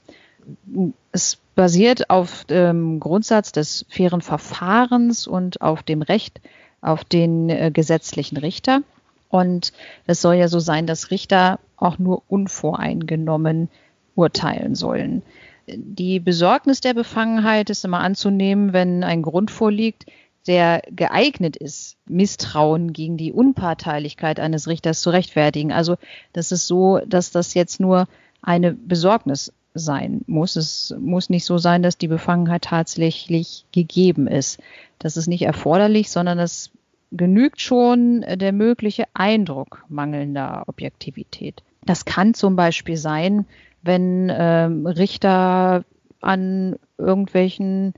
Es 1.11 1.37
basiert 1.55 2.09
auf 2.09 2.45
dem 2.45 2.99
Grundsatz 2.99 3.51
des 3.51 3.85
fairen 3.89 4.21
Verfahrens 4.21 5.27
und 5.27 5.61
auf 5.61 5.83
dem 5.83 6.01
Recht 6.01 6.41
auf 6.81 7.03
den 7.03 7.49
äh, 7.49 7.71
gesetzlichen 7.71 8.37
Richter. 8.37 8.81
Und 9.29 9.71
es 10.07 10.21
soll 10.21 10.35
ja 10.35 10.47
so 10.47 10.59
sein, 10.59 10.87
dass 10.87 11.11
Richter 11.11 11.59
auch 11.77 11.99
nur 11.99 12.23
unvoreingenommen 12.27 13.69
urteilen 14.15 14.75
sollen. 14.75 15.21
Die 15.67 16.19
Besorgnis 16.19 16.81
der 16.81 16.93
Befangenheit 16.93 17.69
ist 17.69 17.85
immer 17.85 17.99
anzunehmen, 17.99 18.73
wenn 18.73 19.03
ein 19.03 19.21
Grund 19.21 19.51
vorliegt, 19.51 20.05
der 20.48 20.81
geeignet 20.89 21.55
ist, 21.55 21.98
Misstrauen 22.07 22.93
gegen 22.93 23.17
die 23.17 23.31
Unparteilichkeit 23.31 24.39
eines 24.39 24.67
Richters 24.67 25.01
zu 25.01 25.10
rechtfertigen. 25.12 25.71
Also 25.71 25.98
das 26.33 26.51
ist 26.51 26.67
so, 26.67 27.00
dass 27.05 27.31
das 27.31 27.53
jetzt 27.53 27.79
nur 27.79 28.07
eine 28.41 28.74
Besorgnis 28.74 29.53
sein 29.74 30.21
muss. 30.27 30.55
Es 30.55 30.95
muss 31.00 31.29
nicht 31.29 31.45
so 31.45 31.57
sein, 31.57 31.83
dass 31.83 31.98
die 31.98 32.07
Befangenheit 32.07 32.63
tatsächlich 32.63 33.65
gegeben 33.71 34.27
ist. 34.27 34.60
Das 35.00 35.17
ist 35.17 35.27
nicht 35.27 35.43
erforderlich, 35.43 36.10
sondern 36.10 36.39
es 36.39 36.71
genügt 37.12 37.62
schon 37.62 38.21
der 38.21 38.51
mögliche 38.51 39.05
Eindruck 39.13 39.86
mangelnder 39.89 40.63
Objektivität. 40.67 41.63
Das 41.86 42.05
kann 42.05 42.33
zum 42.33 42.55
Beispiel 42.55 42.98
sein, 42.98 43.45
wenn 43.81 44.31
ähm, 44.33 44.86
Richter 44.86 45.83
an 46.21 46.75
irgendwelchen 46.98 47.93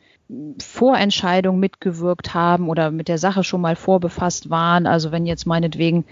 Vorentscheidungen 0.62 1.60
mitgewirkt 1.60 2.34
haben 2.34 2.70
oder 2.70 2.92
mit 2.92 3.08
der 3.08 3.18
Sache 3.18 3.44
schon 3.44 3.62
mal 3.62 3.76
vorbefasst 3.76 4.50
waren. 4.50 4.88
Also 4.88 5.12
wenn 5.12 5.26
jetzt 5.26 5.46
meinetwegen 5.46 6.06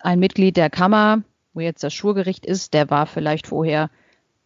ein 0.00 0.18
Mitglied 0.18 0.56
der 0.56 0.70
Kammer, 0.70 1.22
wo 1.54 1.60
jetzt 1.60 1.82
das 1.82 1.94
Schurgericht 1.94 2.46
ist, 2.46 2.74
der 2.74 2.90
war 2.90 3.06
vielleicht 3.06 3.46
vorher 3.46 3.90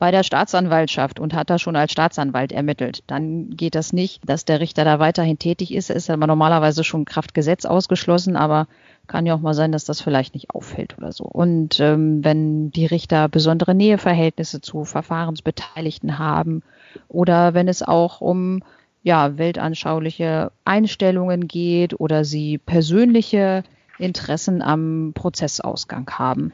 bei 0.01 0.11
der 0.11 0.23
Staatsanwaltschaft 0.23 1.21
und 1.21 1.35
hat 1.35 1.51
da 1.51 1.59
schon 1.59 1.77
als 1.77 1.93
Staatsanwalt 1.93 2.53
ermittelt. 2.53 3.05
Dann 3.07 3.51
geht 3.51 3.75
das 3.75 3.93
nicht, 3.93 4.23
dass 4.27 4.47
der 4.47 4.59
Richter 4.59 4.85
da 4.85 4.99
weiterhin 4.99 5.39
tätig 5.39 5.75
ist. 5.75 5.91
Ist 5.91 6.09
aber 6.09 6.27
normalerweise 6.27 6.85
schon 6.85 7.05
Kraftgesetz 7.05 7.67
ausgeschlossen, 7.67 8.35
aber 8.35 8.67
kann 9.07 9.27
ja 9.27 9.35
auch 9.35 9.41
mal 9.41 9.53
sein, 9.53 9.73
dass 9.73 9.85
das 9.85 10.01
vielleicht 10.01 10.33
nicht 10.35 10.51
auffällt 10.51 10.97
oder 10.97 11.13
so. 11.13 11.25
Und 11.25 11.81
ähm, 11.81 12.25
wenn 12.25 12.71
die 12.71 12.87
Richter 12.87 13.29
besondere 13.29 13.75
Näheverhältnisse 13.75 14.63
zu 14.63 14.85
Verfahrensbeteiligten 14.85 16.19
haben 16.19 16.63
oder 17.09 17.53
wenn 17.53 17.69
es 17.69 17.83
auch 17.83 18.23
um 18.23 18.63
ja, 19.03 19.39
weltanschauliche 19.39 20.53
Einstellungen 20.65 21.49
geht 21.49 21.99
oder 21.99 22.25
sie 22.25 22.59
persönliche 22.59 23.63
Interessen 23.99 24.63
am 24.63 25.13
Prozessausgang 25.15 26.11
haben. 26.11 26.53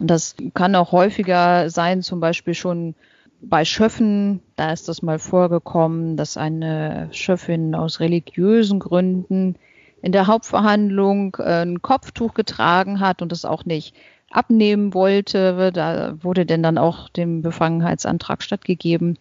Das 0.00 0.36
kann 0.54 0.74
auch 0.74 0.92
häufiger 0.92 1.70
sein, 1.70 2.02
zum 2.02 2.20
Beispiel 2.20 2.54
schon 2.54 2.94
bei 3.40 3.64
Schöffen, 3.64 4.40
da 4.56 4.72
ist 4.72 4.88
das 4.88 5.02
mal 5.02 5.18
vorgekommen, 5.18 6.16
dass 6.16 6.36
eine 6.36 7.08
Schöffin 7.12 7.74
aus 7.74 8.00
religiösen 8.00 8.78
Gründen 8.78 9.56
in 10.02 10.12
der 10.12 10.26
Hauptverhandlung 10.26 11.36
äh, 11.38 11.62
ein 11.62 11.82
Kopftuch 11.82 12.34
getragen 12.34 13.00
hat 13.00 13.22
und 13.22 13.32
es 13.32 13.44
auch 13.44 13.64
nicht 13.64 13.94
abnehmen 14.30 14.94
wollte. 14.94 15.72
Da 15.72 16.14
wurde 16.22 16.46
denn 16.46 16.62
dann 16.62 16.78
auch 16.78 17.08
dem 17.08 17.42
Befangenheitsantrag 17.42 18.42
stattgegeben. 18.42 19.18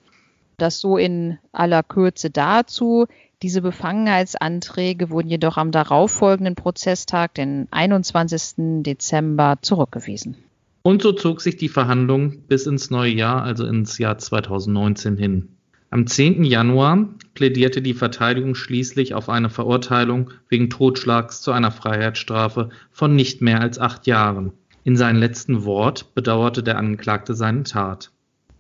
Das 0.58 0.80
so 0.80 0.98
in 0.98 1.38
aller 1.52 1.84
Kürze 1.84 2.30
dazu. 2.30 3.08
Diese 3.42 3.62
Befangenheitsanträge 3.62 5.10
wurden 5.10 5.30
jedoch 5.30 5.58
am 5.58 5.72
darauffolgenden 5.72 6.56
Prozesstag, 6.56 7.34
den 7.34 7.68
21. 7.72 8.84
Dezember, 8.84 9.58
zurückgewiesen. 9.62 10.38
Und 10.82 11.02
so 11.02 11.12
zog 11.12 11.42
sich 11.42 11.58
die 11.58 11.70
Verhandlung 11.70 12.44
bis 12.48 12.68
ins 12.68 12.92
neue 12.92 13.12
Jahr, 13.12 13.44
also 13.44 13.66
ins 13.66 13.98
Jahr 13.98 14.18
2019 14.18 15.18
hin. 15.18 15.50
Am 15.90 16.08
10. 16.08 16.44
Januar 16.44 17.10
plädierte 17.34 17.82
die 17.82 17.94
Verteidigung 17.94 18.56
schließlich 18.56 19.14
auf 19.14 19.30
eine 19.30 19.50
Verurteilung 19.50 20.32
wegen 20.50 20.70
Totschlags 20.70 21.42
zu 21.42 21.52
einer 21.52 21.72
Freiheitsstrafe 21.72 22.70
von 22.92 23.16
nicht 23.16 23.42
mehr 23.42 23.62
als 23.62 23.80
acht 23.80 24.06
Jahren. 24.08 24.52
In 24.84 24.96
seinem 24.96 25.20
letzten 25.20 25.66
Wort 25.66 26.14
bedauerte 26.14 26.64
der 26.64 26.78
Angeklagte 26.78 27.34
seine 27.34 27.64
Tat. 27.64 28.12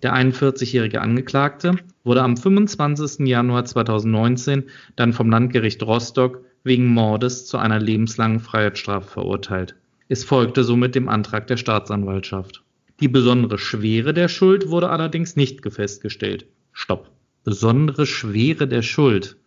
Der 0.04 0.14
41-jährige 0.14 1.02
Angeklagte 1.02 1.78
wurde 2.04 2.22
am 2.22 2.38
25. 2.38 3.28
Januar 3.28 3.66
2019 3.66 4.64
dann 4.96 5.14
vom 5.14 5.30
Landgericht 5.30 5.82
Rostock 5.84 6.42
wegen 6.64 6.88
Mordes 6.88 7.46
zu 7.46 7.58
einer 7.58 7.80
lebenslangen 7.80 8.40
Freiheitsstrafe 8.40 9.10
verurteilt. 9.10 9.76
Es 10.08 10.24
folgte 10.24 10.64
somit 10.64 10.96
dem 10.96 11.10
Antrag 11.10 11.48
der 11.48 11.58
Staatsanwaltschaft. 11.58 12.64
Die 13.00 13.08
besondere 13.08 13.58
Schwere 13.58 14.14
der 14.14 14.28
Schuld 14.28 14.70
wurde 14.70 14.90
allerdings 14.90 15.36
nicht 15.36 15.62
festgestellt. 15.72 16.46
Stopp. 16.72 17.12
Besondere 17.44 18.06
Schwere 18.06 18.68
der 18.68 18.82
Schuld. 18.82 19.38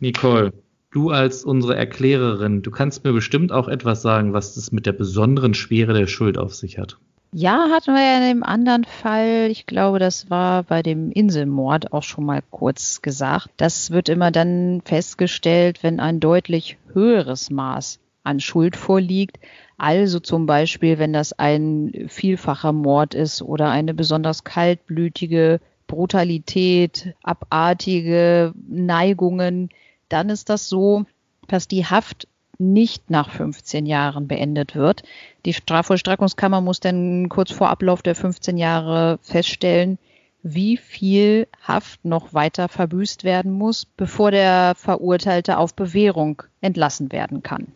Nicole, 0.00 0.52
du 0.90 1.10
als 1.10 1.44
unsere 1.44 1.76
Erklärerin, 1.76 2.62
du 2.62 2.70
kannst 2.70 3.04
mir 3.04 3.12
bestimmt 3.12 3.52
auch 3.52 3.68
etwas 3.68 4.02
sagen, 4.02 4.32
was 4.32 4.56
es 4.56 4.72
mit 4.72 4.86
der 4.86 4.92
besonderen 4.92 5.54
Schwere 5.54 5.94
der 5.94 6.06
Schuld 6.06 6.38
auf 6.38 6.54
sich 6.54 6.78
hat. 6.78 6.98
Ja, 7.32 7.68
hatten 7.70 7.94
wir 7.94 8.02
ja 8.02 8.16
in 8.18 8.28
dem 8.28 8.42
anderen 8.42 8.84
Fall, 8.84 9.48
ich 9.50 9.66
glaube, 9.66 9.98
das 9.98 10.30
war 10.30 10.62
bei 10.62 10.82
dem 10.82 11.10
Inselmord 11.10 11.92
auch 11.92 12.02
schon 12.02 12.24
mal 12.24 12.42
kurz 12.50 13.02
gesagt. 13.02 13.50
Das 13.58 13.90
wird 13.90 14.08
immer 14.08 14.30
dann 14.30 14.80
festgestellt, 14.84 15.82
wenn 15.82 16.00
ein 16.00 16.20
deutlich 16.20 16.78
höheres 16.92 17.50
Maß 17.50 17.98
an 18.22 18.40
Schuld 18.40 18.76
vorliegt. 18.76 19.38
Also 19.76 20.20
zum 20.20 20.46
Beispiel, 20.46 20.98
wenn 20.98 21.12
das 21.12 21.32
ein 21.34 22.06
vielfacher 22.08 22.72
Mord 22.72 23.14
ist 23.14 23.42
oder 23.42 23.70
eine 23.70 23.92
besonders 23.92 24.44
kaltblütige 24.44 25.60
Brutalität, 25.86 27.14
abartige 27.22 28.54
Neigungen, 28.66 29.68
dann 30.08 30.30
ist 30.30 30.48
das 30.48 30.68
so, 30.68 31.04
dass 31.48 31.68
die 31.68 31.84
Haft 31.84 32.28
nicht 32.58 33.10
nach 33.10 33.30
15 33.30 33.86
Jahren 33.86 34.28
beendet 34.28 34.74
wird. 34.74 35.02
Die 35.44 35.52
Strafvollstreckungskammer 35.52 36.60
muss 36.60 36.80
dann 36.80 37.28
kurz 37.28 37.50
vor 37.50 37.68
Ablauf 37.68 38.02
der 38.02 38.14
15 38.14 38.56
Jahre 38.56 39.18
feststellen, 39.22 39.98
wie 40.42 40.76
viel 40.76 41.48
Haft 41.62 42.04
noch 42.04 42.32
weiter 42.32 42.68
verbüßt 42.68 43.24
werden 43.24 43.52
muss, 43.52 43.84
bevor 43.84 44.30
der 44.30 44.74
Verurteilte 44.76 45.58
auf 45.58 45.74
Bewährung 45.74 46.42
entlassen 46.60 47.10
werden 47.10 47.42
kann. 47.42 47.68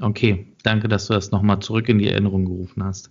Okay, 0.00 0.46
danke, 0.62 0.88
dass 0.88 1.06
du 1.06 1.14
das 1.14 1.32
nochmal 1.32 1.60
zurück 1.60 1.88
in 1.88 1.98
die 1.98 2.08
Erinnerung 2.08 2.44
gerufen 2.44 2.84
hast. 2.84 3.10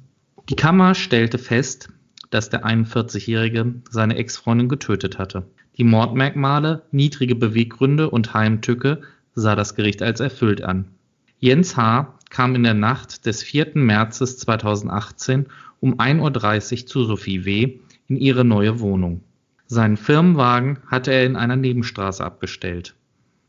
Die 0.49 0.55
Kammer 0.55 0.95
stellte 0.95 1.37
fest, 1.37 1.89
dass 2.29 2.49
der 2.49 2.65
41-Jährige 2.65 3.81
seine 3.89 4.15
Ex-Freundin 4.15 4.69
getötet 4.69 5.19
hatte. 5.19 5.43
Die 5.77 5.83
Mordmerkmale, 5.83 6.83
niedrige 6.91 7.35
Beweggründe 7.35 8.09
und 8.09 8.33
Heimtücke 8.33 9.01
sah 9.35 9.55
das 9.55 9.75
Gericht 9.75 10.01
als 10.01 10.19
erfüllt 10.19 10.63
an. 10.63 10.85
Jens 11.43 11.75
H. 11.75 12.19
kam 12.29 12.53
in 12.53 12.61
der 12.61 12.75
Nacht 12.75 13.25
des 13.25 13.41
4. 13.41 13.71
Märzes 13.73 14.37
2018 14.37 15.47
um 15.79 15.95
1.30 15.99 16.81
Uhr 16.81 16.85
zu 16.85 17.03
Sophie 17.03 17.45
W. 17.45 17.79
in 18.07 18.17
ihre 18.17 18.45
neue 18.45 18.79
Wohnung. 18.79 19.23
Seinen 19.65 19.97
Firmenwagen 19.97 20.77
hatte 20.85 21.11
er 21.11 21.25
in 21.25 21.35
einer 21.35 21.55
Nebenstraße 21.55 22.23
abgestellt. 22.23 22.93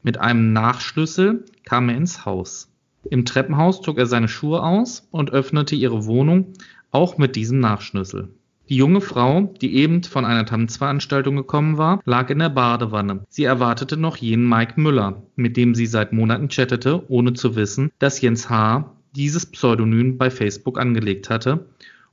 Mit 0.02 0.16
einem 0.16 0.54
Nachschlüssel 0.54 1.44
kam 1.66 1.90
er 1.90 1.98
ins 1.98 2.24
Haus. 2.24 2.72
Im 3.10 3.26
Treppenhaus 3.26 3.82
zog 3.82 3.98
er 3.98 4.06
seine 4.06 4.28
Schuhe 4.28 4.62
aus 4.62 5.06
und 5.10 5.30
öffnete 5.30 5.74
ihre 5.74 6.06
Wohnung 6.06 6.54
auch 6.92 7.18
mit 7.18 7.36
diesem 7.36 7.60
Nachschlüssel. 7.60 8.30
Die 8.68 8.76
junge 8.76 9.00
Frau, 9.00 9.52
die 9.60 9.74
eben 9.74 10.02
von 10.02 10.24
einer 10.24 10.46
Tanzveranstaltung 10.46 11.36
gekommen 11.36 11.78
war, 11.78 12.00
lag 12.04 12.30
in 12.30 12.38
der 12.38 12.48
Badewanne. 12.48 13.24
Sie 13.28 13.44
erwartete 13.44 13.96
noch 13.96 14.16
jenen 14.16 14.48
Mike 14.48 14.80
Müller, 14.80 15.22
mit 15.36 15.56
dem 15.56 15.74
sie 15.74 15.86
seit 15.86 16.12
Monaten 16.12 16.48
chattete, 16.48 17.04
ohne 17.10 17.32
zu 17.34 17.56
wissen, 17.56 17.90
dass 17.98 18.20
Jens 18.20 18.48
H. 18.48 18.94
dieses 19.14 19.46
Pseudonym 19.46 20.16
bei 20.16 20.30
Facebook 20.30 20.78
angelegt 20.78 21.28
hatte, 21.28 21.66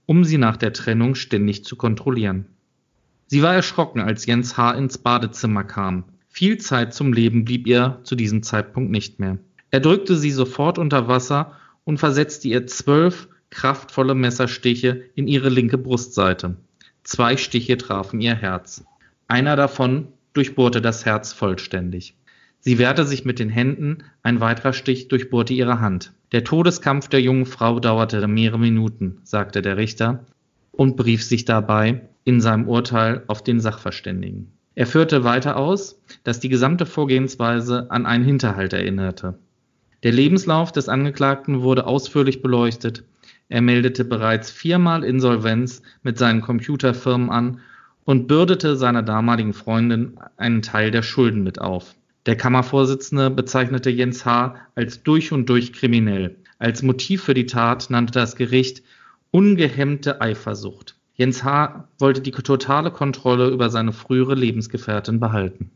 um 0.05 0.23
sie 0.23 0.37
nach 0.37 0.57
der 0.57 0.73
Trennung 0.73 1.15
ständig 1.15 1.63
zu 1.63 1.75
kontrollieren. 1.75 2.45
Sie 3.27 3.43
war 3.43 3.53
erschrocken, 3.53 4.01
als 4.01 4.25
Jens 4.25 4.57
H. 4.57 4.71
ins 4.71 4.97
Badezimmer 4.97 5.63
kam. 5.63 6.05
Viel 6.29 6.57
Zeit 6.57 6.93
zum 6.93 7.13
Leben 7.13 7.45
blieb 7.45 7.67
ihr 7.67 7.99
zu 8.03 8.15
diesem 8.15 8.41
Zeitpunkt 8.41 8.91
nicht 8.91 9.19
mehr. 9.19 9.37
Er 9.71 9.79
drückte 9.81 10.15
sie 10.17 10.31
sofort 10.31 10.79
unter 10.79 11.07
Wasser 11.07 11.53
und 11.83 11.99
versetzte 11.99 12.47
ihr 12.47 12.65
zwölf 12.65 13.27
kraftvolle 13.49 14.15
Messerstiche 14.15 15.03
in 15.15 15.27
ihre 15.27 15.49
linke 15.49 15.77
Brustseite. 15.77 16.57
Zwei 17.03 17.37
Stiche 17.37 17.77
trafen 17.77 18.21
ihr 18.21 18.35
Herz. 18.35 18.83
Einer 19.27 19.55
davon 19.55 20.07
durchbohrte 20.33 20.81
das 20.81 21.05
Herz 21.05 21.33
vollständig. 21.33 22.15
Sie 22.61 22.77
wehrte 22.77 23.05
sich 23.05 23.25
mit 23.25 23.39
den 23.39 23.49
Händen, 23.49 24.03
ein 24.21 24.41
weiterer 24.41 24.73
Stich 24.73 25.07
durchbohrte 25.07 25.53
ihre 25.53 25.79
Hand. 25.79 26.13
Der 26.31 26.43
Todeskampf 26.43 27.07
der 27.07 27.21
jungen 27.21 27.45
Frau 27.45 27.79
dauerte 27.79 28.27
mehrere 28.27 28.59
Minuten, 28.59 29.19
sagte 29.23 29.61
der 29.61 29.77
Richter 29.77 30.25
und 30.71 30.95
berief 30.95 31.23
sich 31.23 31.45
dabei 31.45 32.01
in 32.25 32.41
seinem 32.41 32.67
Urteil 32.67 33.23
auf 33.27 33.43
den 33.43 33.59
Sachverständigen. 33.59 34.51
Er 34.75 34.87
führte 34.87 35.23
weiter 35.23 35.57
aus, 35.57 36.01
dass 36.23 36.39
die 36.39 36.49
gesamte 36.49 36.85
Vorgehensweise 36.85 37.89
an 37.89 38.05
einen 38.05 38.23
Hinterhalt 38.23 38.73
erinnerte. 38.73 39.39
Der 40.03 40.11
Lebenslauf 40.11 40.71
des 40.71 40.87
Angeklagten 40.87 41.63
wurde 41.63 41.85
ausführlich 41.85 42.41
beleuchtet. 42.41 43.03
Er 43.49 43.61
meldete 43.61 44.05
bereits 44.05 44.51
viermal 44.51 45.03
Insolvenz 45.03 45.81
mit 46.03 46.17
seinen 46.17 46.41
Computerfirmen 46.41 47.31
an 47.31 47.61
und 48.05 48.27
bürdete 48.27 48.75
seiner 48.75 49.03
damaligen 49.03 49.53
Freundin 49.53 50.19
einen 50.37 50.61
Teil 50.61 50.91
der 50.91 51.01
Schulden 51.01 51.43
mit 51.43 51.59
auf. 51.59 51.95
Der 52.25 52.35
Kammervorsitzende 52.35 53.31
bezeichnete 53.31 53.89
Jens 53.89 54.25
H. 54.25 54.55
als 54.75 55.01
durch 55.03 55.31
und 55.31 55.49
durch 55.49 55.73
kriminell. 55.73 56.35
Als 56.59 56.83
Motiv 56.83 57.23
für 57.23 57.33
die 57.33 57.47
Tat 57.47 57.89
nannte 57.89 58.13
das 58.13 58.35
Gericht 58.35 58.83
ungehemmte 59.31 60.21
Eifersucht. 60.21 60.95
Jens 61.15 61.43
H. 61.43 61.87
wollte 61.97 62.21
die 62.21 62.31
totale 62.31 62.91
Kontrolle 62.91 63.49
über 63.49 63.69
seine 63.69 63.93
frühere 63.93 64.35
Lebensgefährtin 64.35 65.19
behalten. 65.19 65.71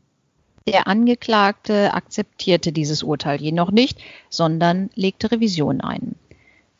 Der 0.68 0.88
Angeklagte 0.88 1.94
akzeptierte 1.94 2.72
dieses 2.72 3.04
Urteil 3.04 3.42
jedoch 3.42 3.72
nicht, 3.72 4.00
sondern 4.30 4.90
legte 4.96 5.32
Revision 5.32 5.82
ein. 5.82 6.16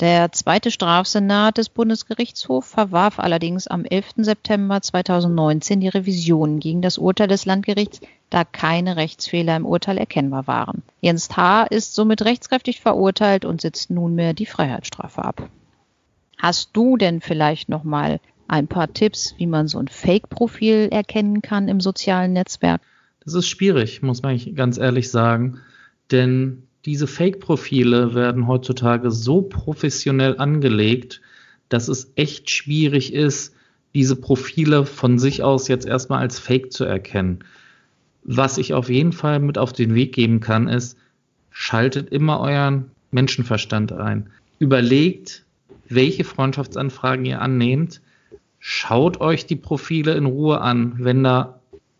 Der 0.04 0.34
zweite 0.34 0.70
Strafsenat 0.70 1.58
des 1.58 1.70
Bundesgerichtshofs 1.70 2.70
verwarf 2.70 3.20
allerdings 3.20 3.68
am 3.68 3.86
11. 3.86 4.16
September 4.18 4.82
2019 4.82 5.80
die 5.80 5.88
Revision 5.88 6.60
gegen 6.60 6.82
das 6.82 6.98
Urteil 6.98 7.30
des 7.30 7.46
Landgerichts, 7.46 8.02
da 8.30 8.44
keine 8.44 8.98
Rechtsfehler 8.98 9.56
im 9.56 9.66
Urteil 9.66 9.98
erkennbar 9.98 10.46
waren. 10.46 10.84
Jens 11.00 11.30
H. 11.38 11.64
ist 11.68 11.96
somit 11.96 12.26
rechtskräftig 12.26 12.82
verurteilt 12.82 13.46
und 13.46 13.62
sitzt 13.62 13.92
nunmehr 13.92 14.34
die 14.34 14.46
Freiheitsstrafe 14.46 15.24
ab. 15.24 15.50
Hast 16.38 16.72
du 16.74 16.98
denn 16.98 17.22
vielleicht 17.22 17.70
noch 17.70 17.86
mal 17.86 18.20
ein 18.50 18.68
paar 18.68 18.92
Tipps, 18.92 19.36
wie 19.38 19.48
man 19.48 19.70
so 19.70 19.80
ein 19.80 19.88
Fake-Profil 19.88 20.90
erkennen 20.92 21.42
kann 21.42 21.70
im 21.70 21.80
sozialen 21.80 22.34
Netzwerk? 22.34 22.82
Das 23.24 23.36
ist 23.36 23.48
schwierig, 23.48 24.02
muss 24.02 24.22
man 24.22 24.38
ganz 24.54 24.78
ehrlich 24.78 25.10
sagen. 25.10 25.62
Denn 26.12 26.64
diese 26.86 27.08
Fake-Profile 27.08 28.14
werden 28.14 28.48
heutzutage 28.48 29.10
so 29.12 29.42
professionell 29.42 30.38
angelegt, 30.38 31.22
dass 31.70 31.88
es 31.88 32.12
echt 32.16 32.50
schwierig 32.50 33.14
ist, 33.14 33.56
diese 33.94 34.16
Profile 34.16 34.86
von 34.86 35.18
sich 35.18 35.44
aus 35.44 35.68
jetzt 35.68 35.86
erstmal 35.86 36.20
als 36.20 36.40
Fake 36.40 36.74
zu 36.74 36.84
erkennen. 36.84 37.40
Was 38.24 38.58
ich 38.58 38.74
auf 38.74 38.90
jeden 38.90 39.14
Fall 39.14 39.40
mit 39.40 39.58
auf 39.58 39.72
den 39.72 39.96
Weg 39.96 40.14
geben 40.14 40.40
kann, 40.40 40.68
ist, 40.68 40.98
schaltet 41.52 42.10
immer 42.10 42.40
euren 42.40 42.92
Menschenverstand 43.12 43.92
ein. 43.92 44.30
Überlegt, 44.60 45.46
welche 45.88 46.24
Freundschaftsanfragen 46.24 47.26
ihr 47.26 47.42
annehmt. 47.42 48.02
Schaut 48.60 49.22
euch 49.22 49.46
die 49.46 49.56
Profile 49.56 50.16
in 50.16 50.26
Ruhe 50.26 50.62
an. 50.62 50.96
Wenn 50.98 51.24
da 51.24 51.60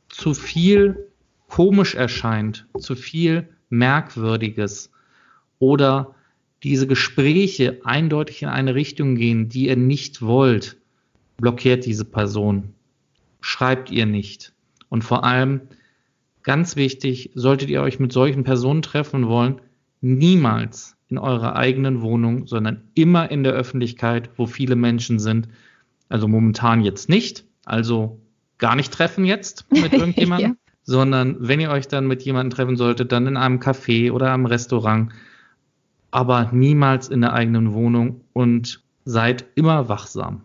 zu 0.10 0.34
viel 0.34 1.08
komisch 1.48 1.94
erscheint, 1.94 2.66
zu 2.80 2.96
viel 2.96 3.48
Merkwürdiges 3.74 4.92
oder 5.60 6.16
diese 6.64 6.88
Gespräche 6.88 7.82
eindeutig 7.84 8.42
in 8.44 8.50
eine 8.50 8.76
Richtung 8.76 9.16
gehen, 9.16 9.50
die 9.50 9.68
ihr 9.68 9.76
nicht 9.76 10.22
wollt, 10.22 10.78
blockiert 11.38 11.86
diese 11.86 12.06
Person. 12.06 12.74
schreibt 13.42 13.92
ihr 13.92 14.06
nicht. 14.06 14.54
Und 14.88 15.04
vor 15.04 15.26
allem, 15.26 15.62
ganz 16.44 16.78
wichtig, 16.78 17.32
solltet 17.36 17.70
ihr 17.70 17.82
euch 17.82 18.00
mit 18.00 18.14
solchen 18.14 18.46
Personen 18.46 18.82
treffen 18.82 19.28
wollen, 19.28 19.60
niemals 20.00 20.96
in 21.10 21.18
eurer 21.18 21.58
eigenen 21.58 22.02
Wohnung, 22.02 22.48
sondern 22.48 22.84
immer 22.94 23.30
in 23.30 23.44
der 23.44 23.52
Öffentlichkeit, 23.52 24.30
wo 24.38 24.46
viele 24.46 24.78
Menschen 24.78 25.20
sind. 25.20 25.50
Also 26.08 26.30
momentan 26.30 26.82
jetzt 26.82 27.10
nicht, 27.10 27.44
also 27.66 28.22
gar 28.58 28.78
nicht 28.78 28.94
treffen 28.94 29.26
jetzt 29.26 29.70
mit 29.72 29.92
irgendjemandem. 29.94 30.58
Sondern 30.84 31.38
wenn 31.40 31.60
ihr 31.60 31.72
euch 31.72 31.88
dann 31.88 32.08
mit 32.08 32.24
jemandem 32.24 32.56
treffen 32.56 32.78
solltet, 32.78 33.12
dann 33.12 33.28
in 33.28 33.38
einem 33.38 33.60
Café 33.60 34.12
oder 34.12 34.34
einem 34.34 34.46
Restaurant, 34.46 35.12
aber 36.12 36.50
niemals 36.52 37.08
in 37.08 37.22
der 37.22 37.34
eigenen 37.34 37.74
Wohnung 37.74 38.22
und 38.34 38.82
seid 39.06 39.46
immer 39.56 39.90
wachsam. 39.90 40.42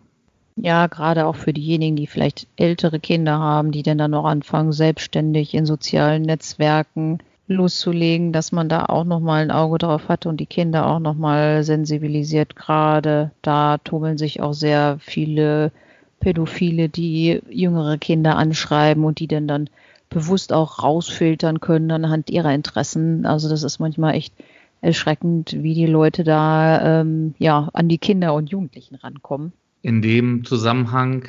Ja, 0.55 0.87
gerade 0.87 1.25
auch 1.25 1.35
für 1.35 1.53
diejenigen, 1.53 1.95
die 1.95 2.07
vielleicht 2.07 2.47
ältere 2.57 2.99
Kinder 2.99 3.39
haben, 3.39 3.71
die 3.71 3.83
dann 3.83 3.97
dann 3.97 4.11
noch 4.11 4.25
anfangen, 4.25 4.73
selbstständig 4.73 5.53
in 5.53 5.65
sozialen 5.65 6.23
Netzwerken 6.23 7.19
loszulegen, 7.47 8.33
dass 8.33 8.51
man 8.51 8.69
da 8.69 8.85
auch 8.85 9.05
nochmal 9.05 9.41
ein 9.41 9.51
Auge 9.51 9.79
drauf 9.79 10.09
hat 10.09 10.25
und 10.25 10.37
die 10.37 10.45
Kinder 10.45 10.87
auch 10.87 10.99
nochmal 10.99 11.63
sensibilisiert. 11.63 12.55
Gerade 12.55 13.31
da 13.41 13.77
tummeln 13.79 14.17
sich 14.17 14.41
auch 14.41 14.53
sehr 14.53 14.97
viele 14.99 15.71
Pädophile, 16.19 16.89
die 16.89 17.41
jüngere 17.49 17.97
Kinder 17.97 18.35
anschreiben 18.35 19.05
und 19.05 19.19
die 19.19 19.27
dann 19.27 19.47
dann 19.47 19.69
bewusst 20.09 20.53
auch 20.53 20.83
rausfiltern 20.83 21.59
können 21.59 21.91
anhand 21.91 22.29
ihrer 22.29 22.53
Interessen. 22.53 23.25
Also 23.25 23.49
das 23.49 23.63
ist 23.63 23.79
manchmal 23.79 24.15
echt 24.15 24.33
erschreckend, 24.81 25.57
wie 25.59 25.73
die 25.73 25.85
Leute 25.85 26.23
da 26.23 27.01
ähm, 27.01 27.35
ja 27.37 27.69
an 27.73 27.89
die 27.89 27.97
Kinder 27.97 28.33
und 28.33 28.49
Jugendlichen 28.49 28.95
rankommen. 28.95 29.53
In 29.81 30.01
dem 30.01 30.43
Zusammenhang 30.45 31.27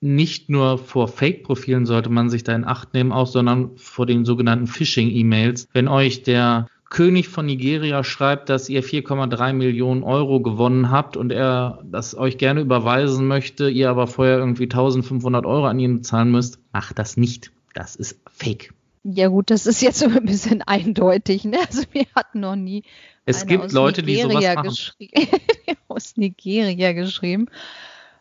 nicht 0.00 0.48
nur 0.48 0.78
vor 0.78 1.08
Fake-Profilen 1.08 1.86
sollte 1.86 2.10
man 2.10 2.30
sich 2.30 2.44
da 2.44 2.54
in 2.54 2.64
Acht 2.64 2.94
nehmen, 2.94 3.12
auch, 3.12 3.26
sondern 3.26 3.76
vor 3.76 4.06
den 4.06 4.24
sogenannten 4.24 4.68
Phishing-E-Mails. 4.68 5.68
Wenn 5.72 5.88
euch 5.88 6.22
der 6.22 6.68
König 6.90 7.28
von 7.28 7.46
Nigeria 7.46 8.02
schreibt, 8.02 8.48
dass 8.48 8.68
ihr 8.68 8.82
4,3 8.82 9.52
Millionen 9.52 10.02
Euro 10.02 10.40
gewonnen 10.40 10.90
habt 10.90 11.16
und 11.16 11.32
er 11.32 11.80
das 11.84 12.16
euch 12.16 12.38
gerne 12.38 12.60
überweisen 12.60 13.26
möchte, 13.26 13.68
ihr 13.68 13.90
aber 13.90 14.06
vorher 14.06 14.38
irgendwie 14.38 14.64
1500 14.64 15.44
Euro 15.44 15.66
an 15.66 15.78
ihn 15.80 15.96
bezahlen 15.96 16.30
müsst, 16.30 16.60
macht 16.72 16.98
das 16.98 17.16
nicht. 17.16 17.50
Das 17.74 17.96
ist 17.96 18.18
Fake. 18.32 18.72
Ja 19.04 19.28
gut, 19.28 19.50
das 19.50 19.66
ist 19.66 19.80
jetzt 19.80 19.98
so 19.98 20.06
ein 20.16 20.24
bisschen 20.24 20.62
eindeutig. 20.62 21.44
Ne? 21.44 21.58
Also 21.66 21.82
wir 21.92 22.06
hatten 22.14 22.40
noch 22.40 22.56
nie. 22.56 22.82
Es 23.24 23.46
gibt 23.46 23.72
Leute, 23.72 24.02
Nigeria 24.02 24.62
die 24.62 24.70
sowas 24.70 24.94
machen. 24.98 25.38
aus 25.88 26.16
Nigeria 26.16 26.92
geschrieben. 26.92 27.46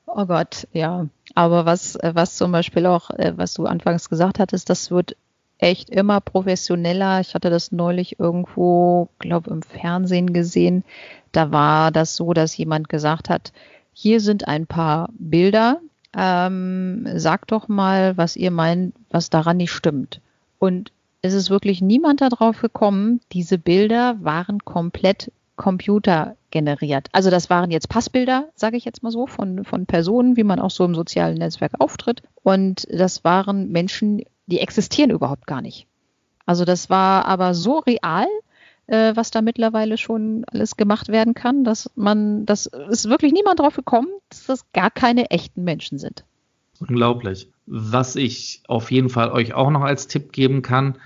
Oh 0.06 0.26
Gott, 0.26 0.68
ja. 0.72 1.08
Aber 1.36 1.66
was, 1.66 1.98
was 2.02 2.36
zum 2.36 2.52
Beispiel 2.52 2.86
auch, 2.86 3.10
äh, 3.12 3.34
was 3.36 3.54
du 3.54 3.66
anfangs 3.66 4.10
gesagt 4.10 4.40
hattest, 4.40 4.70
das 4.70 4.90
wird 4.90 5.18
echt 5.58 5.90
immer 5.90 6.22
professioneller. 6.22 7.20
Ich 7.20 7.34
hatte 7.36 7.50
das 7.50 7.72
neulich 7.72 8.20
irgendwo, 8.20 9.10
glaube 9.20 9.50
im 9.52 9.62
Fernsehen 9.62 10.34
gesehen. 10.34 10.84
Da 11.32 11.52
war 11.52 11.92
das 11.92 12.16
so, 12.16 12.34
dass 12.34 12.56
jemand 12.56 12.90
gesagt 12.90 13.30
hat, 13.30 13.52
hier 13.94 14.22
sind 14.22 14.48
ein 14.48 14.68
paar 14.68 15.10
Bilder. 15.18 15.82
Ähm, 16.20 17.08
sagt 17.16 17.52
doch 17.52 17.68
mal, 17.68 18.18
was 18.18 18.36
ihr 18.36 18.52
meint, 18.52 18.96
was 19.12 19.30
daran 19.30 19.58
nicht 19.58 19.72
stimmt. 19.72 20.20
Und 20.58 20.92
es 21.22 21.34
ist 21.34 21.50
wirklich 21.50 21.82
niemand 21.82 22.22
darauf 22.22 22.60
gekommen, 22.62 23.22
diese 23.32 23.58
Bilder 23.58 24.18
waren 24.22 24.60
komplett 24.66 25.32
computergeneriert. 25.58 27.10
Also 27.12 27.30
das 27.30 27.50
waren 27.50 27.72
jetzt 27.72 27.90
Passbilder, 27.90 28.50
sage 28.56 28.78
ich 28.78 28.86
jetzt 28.86 29.04
mal 29.04 29.12
so, 29.12 29.28
von, 29.28 29.64
von 29.64 29.86
Personen, 29.86 30.38
wie 30.38 30.44
man 30.44 30.60
auch 30.60 30.72
so 30.72 30.86
im 30.86 30.96
sozialen 30.96 31.38
Netzwerk 31.38 31.74
auftritt. 31.80 32.22
Und 32.44 32.88
das 32.92 33.24
waren 33.24 33.72
Menschen, 33.72 34.24
die 34.46 34.60
existieren 34.60 35.12
überhaupt 35.12 35.48
gar 35.48 35.62
nicht. 35.62 35.88
Also 36.46 36.64
das 36.64 36.90
war 36.90 37.26
aber 37.26 37.54
so 37.54 37.80
real, 37.80 38.28
äh, 38.88 39.16
was 39.16 39.32
da 39.32 39.42
mittlerweile 39.42 39.98
schon 39.98 40.44
alles 40.48 40.78
gemacht 40.78 41.10
werden 41.10 41.34
kann, 41.34 41.64
dass 41.64 41.92
man, 41.96 42.46
das 42.46 42.66
ist 42.66 43.10
wirklich 43.10 43.34
niemand 43.34 43.60
drauf 43.60 43.76
gekommen, 43.76 44.08
dass 44.30 44.46
das 44.46 44.72
gar 44.72 44.90
keine 44.92 45.30
echten 45.30 45.64
Menschen 45.64 46.00
sind. 46.00 46.24
Unglaublich. 46.80 47.50
Was 47.66 48.16
ich 48.16 48.64
auf 48.68 48.92
jeden 48.92 49.10
Fall 49.10 49.32
euch 49.32 49.54
auch 49.54 49.70
noch 49.70 49.82
als 49.82 50.08
Tipp 50.08 50.32
geben 50.32 50.62
kann, 50.62 50.98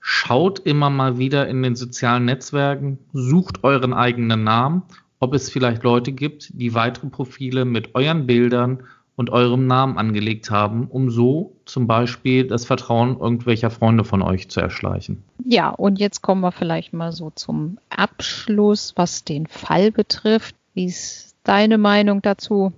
schaut 0.00 0.60
immer 0.60 0.88
mal 0.88 1.18
wieder 1.18 1.48
in 1.48 1.62
den 1.62 1.76
sozialen 1.76 2.24
Netzwerken, 2.24 2.98
sucht 3.12 3.64
euren 3.64 3.92
eigenen 3.92 4.44
Namen, 4.44 4.82
ob 5.18 5.34
es 5.34 5.50
vielleicht 5.50 5.82
Leute 5.82 6.12
gibt, 6.12 6.50
die 6.54 6.74
weitere 6.74 7.08
Profile 7.08 7.64
mit 7.64 7.94
euren 7.94 8.26
Bildern 8.26 8.84
und 9.20 9.28
eurem 9.28 9.66
Namen 9.66 9.98
angelegt 9.98 10.50
haben, 10.50 10.86
um 10.86 11.10
so 11.10 11.54
zum 11.66 11.86
Beispiel 11.86 12.46
das 12.46 12.64
Vertrauen 12.64 13.20
irgendwelcher 13.20 13.68
Freunde 13.68 14.02
von 14.02 14.22
euch 14.22 14.48
zu 14.48 14.60
erschleichen. 14.60 15.22
Ja, 15.44 15.68
und 15.68 15.98
jetzt 15.98 16.22
kommen 16.22 16.40
wir 16.40 16.52
vielleicht 16.52 16.94
mal 16.94 17.12
so 17.12 17.28
zum 17.28 17.76
Abschluss, 17.90 18.94
was 18.96 19.22
den 19.22 19.46
Fall 19.46 19.92
betrifft. 19.92 20.56
Wie 20.72 20.86
ist 20.86 21.36
deine 21.44 21.76
Meinung 21.76 22.22
dazu? 22.22 22.72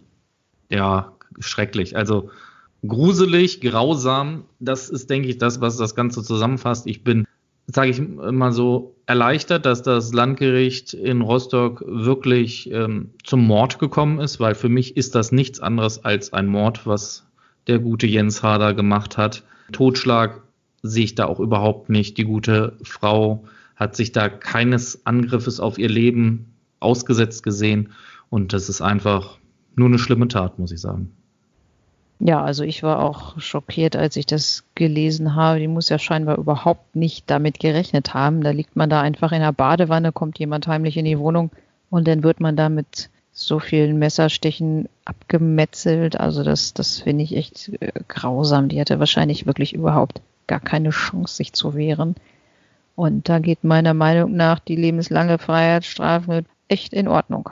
Ja, 0.68 1.12
schrecklich. 1.38 1.96
Also 1.96 2.30
gruselig, 2.84 3.60
grausam. 3.60 4.42
Das 4.58 4.90
ist, 4.90 5.10
denke 5.10 5.28
ich, 5.28 5.38
das, 5.38 5.60
was 5.60 5.76
das 5.76 5.94
Ganze 5.94 6.24
zusammenfasst. 6.24 6.88
Ich 6.88 7.04
bin, 7.04 7.24
sage 7.68 7.90
ich 7.90 8.00
mal 8.00 8.50
so, 8.50 8.91
erleichtert, 9.12 9.66
dass 9.66 9.82
das 9.82 10.14
Landgericht 10.14 10.94
in 10.94 11.20
Rostock 11.20 11.84
wirklich 11.86 12.70
ähm, 12.72 13.10
zum 13.24 13.46
Mord 13.46 13.78
gekommen 13.78 14.18
ist, 14.20 14.40
weil 14.40 14.54
für 14.54 14.70
mich 14.70 14.96
ist 14.96 15.14
das 15.14 15.32
nichts 15.32 15.60
anderes 15.60 16.02
als 16.02 16.32
ein 16.32 16.46
Mord, 16.46 16.86
was 16.86 17.26
der 17.66 17.78
gute 17.78 18.06
Jens 18.06 18.42
Hader 18.42 18.72
gemacht 18.72 19.18
hat. 19.18 19.42
Totschlag 19.70 20.40
sehe 20.82 21.04
ich 21.04 21.14
da 21.14 21.26
auch 21.26 21.40
überhaupt 21.40 21.90
nicht. 21.90 22.16
Die 22.16 22.24
gute 22.24 22.78
Frau 22.84 23.44
hat 23.76 23.96
sich 23.96 24.12
da 24.12 24.30
keines 24.30 25.04
Angriffes 25.04 25.60
auf 25.60 25.76
ihr 25.76 25.90
Leben 25.90 26.54
ausgesetzt 26.80 27.42
gesehen. 27.42 27.92
Und 28.30 28.54
das 28.54 28.70
ist 28.70 28.80
einfach 28.80 29.36
nur 29.76 29.88
eine 29.88 29.98
schlimme 29.98 30.28
Tat, 30.28 30.58
muss 30.58 30.72
ich 30.72 30.80
sagen. 30.80 31.10
Ja, 32.24 32.40
also 32.40 32.62
ich 32.62 32.84
war 32.84 33.00
auch 33.00 33.40
schockiert, 33.40 33.96
als 33.96 34.14
ich 34.14 34.26
das 34.26 34.62
gelesen 34.76 35.34
habe. 35.34 35.58
Die 35.58 35.66
muss 35.66 35.88
ja 35.88 35.98
scheinbar 35.98 36.38
überhaupt 36.38 36.94
nicht 36.94 37.28
damit 37.28 37.58
gerechnet 37.58 38.14
haben. 38.14 38.44
Da 38.44 38.50
liegt 38.50 38.76
man 38.76 38.88
da 38.88 39.00
einfach 39.00 39.32
in 39.32 39.40
der 39.40 39.50
Badewanne, 39.50 40.12
kommt 40.12 40.38
jemand 40.38 40.68
heimlich 40.68 40.96
in 40.96 41.04
die 41.04 41.18
Wohnung 41.18 41.50
und 41.90 42.06
dann 42.06 42.22
wird 42.22 42.38
man 42.38 42.54
da 42.54 42.68
mit 42.68 43.10
so 43.32 43.58
vielen 43.58 43.98
Messerstichen 43.98 44.88
abgemetzelt. 45.04 46.20
Also 46.20 46.44
das, 46.44 46.74
das 46.74 47.00
finde 47.00 47.24
ich 47.24 47.34
echt 47.34 47.72
äh, 47.80 47.90
grausam. 48.06 48.68
Die 48.68 48.80
hatte 48.80 49.00
wahrscheinlich 49.00 49.46
wirklich 49.46 49.72
überhaupt 49.72 50.20
gar 50.46 50.60
keine 50.60 50.90
Chance, 50.90 51.34
sich 51.34 51.52
zu 51.54 51.74
wehren. 51.74 52.14
Und 52.94 53.28
da 53.28 53.40
geht 53.40 53.64
meiner 53.64 53.94
Meinung 53.94 54.36
nach 54.36 54.60
die 54.60 54.76
lebenslange 54.76 55.38
Freiheitsstrafe 55.38 56.44
echt 56.68 56.92
in 56.92 57.08
Ordnung. 57.08 57.50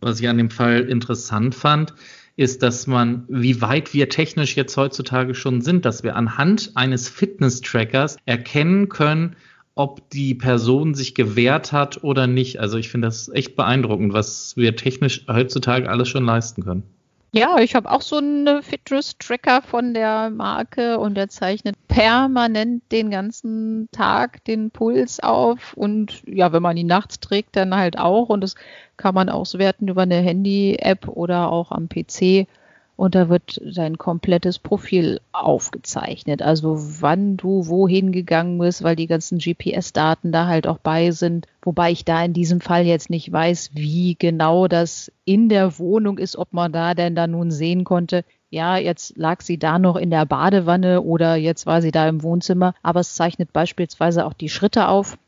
Was 0.00 0.20
ich 0.20 0.28
an 0.28 0.38
dem 0.38 0.50
Fall 0.50 0.82
interessant 0.82 1.56
fand, 1.56 1.94
ist, 2.36 2.62
dass 2.62 2.86
man, 2.86 3.24
wie 3.28 3.60
weit 3.60 3.94
wir 3.94 4.08
technisch 4.08 4.56
jetzt 4.56 4.76
heutzutage 4.76 5.34
schon 5.34 5.60
sind, 5.60 5.84
dass 5.84 6.02
wir 6.02 6.16
anhand 6.16 6.72
eines 6.74 7.08
Fitness-Trackers 7.08 8.16
erkennen 8.26 8.88
können, 8.88 9.36
ob 9.74 10.08
die 10.10 10.34
Person 10.34 10.94
sich 10.94 11.14
gewehrt 11.14 11.72
hat 11.72 12.02
oder 12.02 12.26
nicht. 12.26 12.60
Also 12.60 12.78
ich 12.78 12.88
finde 12.88 13.08
das 13.08 13.28
echt 13.28 13.56
beeindruckend, 13.56 14.12
was 14.12 14.56
wir 14.56 14.76
technisch 14.76 15.26
heutzutage 15.28 15.88
alles 15.88 16.08
schon 16.08 16.24
leisten 16.24 16.64
können. 16.64 16.93
Ja, 17.36 17.58
ich 17.58 17.74
habe 17.74 17.90
auch 17.90 18.00
so 18.00 18.18
einen 18.18 18.62
Fitness-Tracker 18.62 19.60
von 19.62 19.92
der 19.92 20.30
Marke 20.30 21.00
und 21.00 21.16
der 21.16 21.28
zeichnet 21.28 21.74
permanent 21.88 22.84
den 22.92 23.10
ganzen 23.10 23.88
Tag 23.90 24.44
den 24.44 24.70
Puls 24.70 25.18
auf. 25.18 25.72
Und 25.74 26.22
ja, 26.28 26.52
wenn 26.52 26.62
man 26.62 26.76
ihn 26.76 26.86
nachts 26.86 27.18
trägt, 27.18 27.56
dann 27.56 27.74
halt 27.74 27.98
auch. 27.98 28.28
Und 28.28 28.40
das 28.42 28.54
kann 28.96 29.16
man 29.16 29.28
auswerten 29.28 29.88
über 29.88 30.02
eine 30.02 30.20
Handy-App 30.20 31.08
oder 31.08 31.50
auch 31.50 31.72
am 31.72 31.88
PC 31.88 32.46
und 32.96 33.14
da 33.14 33.28
wird 33.28 33.60
dein 33.64 33.98
komplettes 33.98 34.58
Profil 34.58 35.20
aufgezeichnet. 35.32 36.42
Also 36.42 36.76
wann 37.00 37.36
du 37.36 37.66
wohin 37.66 38.12
gegangen 38.12 38.58
bist, 38.58 38.82
weil 38.82 38.94
die 38.94 39.08
ganzen 39.08 39.38
GPS-Daten 39.38 40.30
da 40.30 40.46
halt 40.46 40.66
auch 40.66 40.78
bei 40.78 41.10
sind. 41.10 41.46
Wobei 41.62 41.90
ich 41.90 42.04
da 42.04 42.24
in 42.24 42.32
diesem 42.32 42.60
Fall 42.60 42.86
jetzt 42.86 43.10
nicht 43.10 43.32
weiß, 43.32 43.70
wie 43.74 44.14
genau 44.18 44.68
das 44.68 45.10
in 45.24 45.48
der 45.48 45.78
Wohnung 45.78 46.18
ist, 46.18 46.36
ob 46.36 46.52
man 46.52 46.72
da 46.72 46.94
denn 46.94 47.14
da 47.16 47.26
nun 47.26 47.50
sehen 47.50 47.84
konnte, 47.84 48.24
ja, 48.50 48.76
jetzt 48.76 49.16
lag 49.16 49.40
sie 49.40 49.58
da 49.58 49.80
noch 49.80 49.96
in 49.96 50.10
der 50.10 50.26
Badewanne 50.26 51.02
oder 51.02 51.34
jetzt 51.34 51.66
war 51.66 51.82
sie 51.82 51.90
da 51.90 52.08
im 52.08 52.22
Wohnzimmer. 52.22 52.74
Aber 52.84 53.00
es 53.00 53.16
zeichnet 53.16 53.52
beispielsweise 53.52 54.24
auch 54.24 54.32
die 54.32 54.48
Schritte 54.48 54.86
auf. 54.86 55.18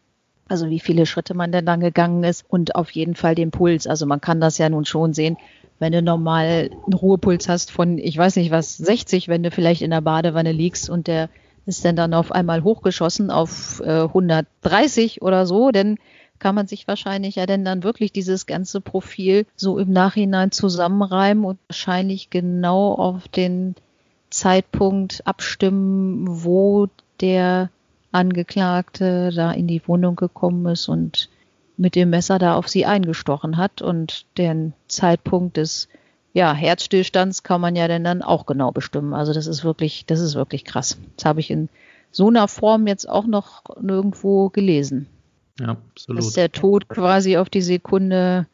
Also 0.48 0.70
wie 0.70 0.79
viele 0.79 1.07
Schritte 1.07 1.35
man 1.35 1.50
denn 1.50 1.66
dann 1.66 1.81
gegangen 1.81 2.22
ist 2.22 2.44
und 2.48 2.76
auf 2.76 2.90
jeden 2.92 3.16
Fall 3.16 3.35
den 3.35 3.50
Puls. 3.50 3.88
Also 3.88 4.07
man 4.07 4.20
kann 4.20 4.40
das 4.40 4.59
ja 4.59 4.68
nun 4.68 4.85
schon 4.85 5.12
sehen, 5.12 5.37
wenn 5.79 5.93
du 5.93 6.03
normal 6.03 6.71
einen 6.71 6.93
Ruhepuls 6.95 7.49
hast 7.49 7.71
von, 7.71 7.99
ich 7.99 8.17
weiß 8.17 8.37
nicht 8.37 8.51
was, 8.51 8.77
60, 8.77 9.29
wenn 9.29 9.43
du 9.43 9.51
vielleicht 9.51 9.83
in 9.83 9.91
der 9.91 10.01
Badewanne 10.01 10.53
liegst 10.53 10.89
und 10.89 11.07
der 11.07 11.29
ist 11.67 11.85
dann 11.85 11.97
dann 11.97 12.15
auf 12.15 12.33
einmal 12.33 12.62
hochgeschossen 12.62 13.31
auf 13.31 13.83
äh, 13.85 14.03
130 14.03 15.23
oder 15.23 15.47
so, 15.47 15.71
dann 15.71 15.97
kann 16.39 16.55
man 16.55 16.67
sich 16.67 16.87
wahrscheinlich 16.87 17.37
ja 17.37 17.47
denn 17.47 17.65
dann 17.65 17.83
wirklich 17.83 18.12
dieses 18.12 18.47
ganze 18.47 18.81
Profil 18.81 19.47
so 19.57 19.79
im 19.79 19.91
Nachhinein 19.91 20.53
zusammenreimen 20.53 21.45
und 21.45 21.59
wahrscheinlich 21.69 22.31
genau 22.31 22.93
auf 22.93 23.27
den 23.29 23.75
Zeitpunkt 24.31 25.27
abstimmen, 25.27 26.27
wo 26.29 26.89
der 27.21 27.71
Angeklagte 28.12 29.31
da 29.35 29.53
in 29.53 29.67
die 29.67 29.83
Wohnung 29.87 30.17
gekommen 30.17 30.67
ist 30.67 30.89
und 30.89 31.29
mit 31.77 31.95
dem 31.95 32.11
Messer 32.11 32.39
da 32.39 32.55
auf 32.55 32.69
sie 32.69 32.87
eingestochen 32.87 33.57
hat. 33.57 33.83
Und 33.83 34.27
den 34.39 34.73
Zeitpunkt 34.89 35.57
des 35.57 35.89
ja, 36.33 36.53
Herzstillstands 36.53 37.43
kann 37.43 37.61
man 37.61 37.77
ja 37.77 37.89
dann 37.89 38.23
auch 38.23 38.47
genau 38.47 38.71
bestimmen. 38.71 39.15
Also 39.15 39.33
das 39.33 39.47
ist 39.47 39.65
wirklich, 39.65 40.05
das 40.07 40.21
ist 40.21 40.35
wirklich 40.35 40.65
krass. 40.65 40.99
Das 41.17 41.25
habe 41.25 41.41
ich 41.41 41.51
in 41.51 41.69
so 42.11 42.29
einer 42.29 42.49
Form 42.49 42.87
jetzt 42.87 43.09
auch 43.09 43.27
noch 43.27 43.62
nirgendwo 43.81 44.51
gelesen. 44.51 45.07
Ja, 45.61 45.77
absolut. 45.93 46.19
Dass 46.19 46.33
der 46.33 46.53
Tod 46.53 46.89
quasi 46.89 47.37
auf 47.37 47.49
die 47.49 47.62
Sekunde 47.62 48.47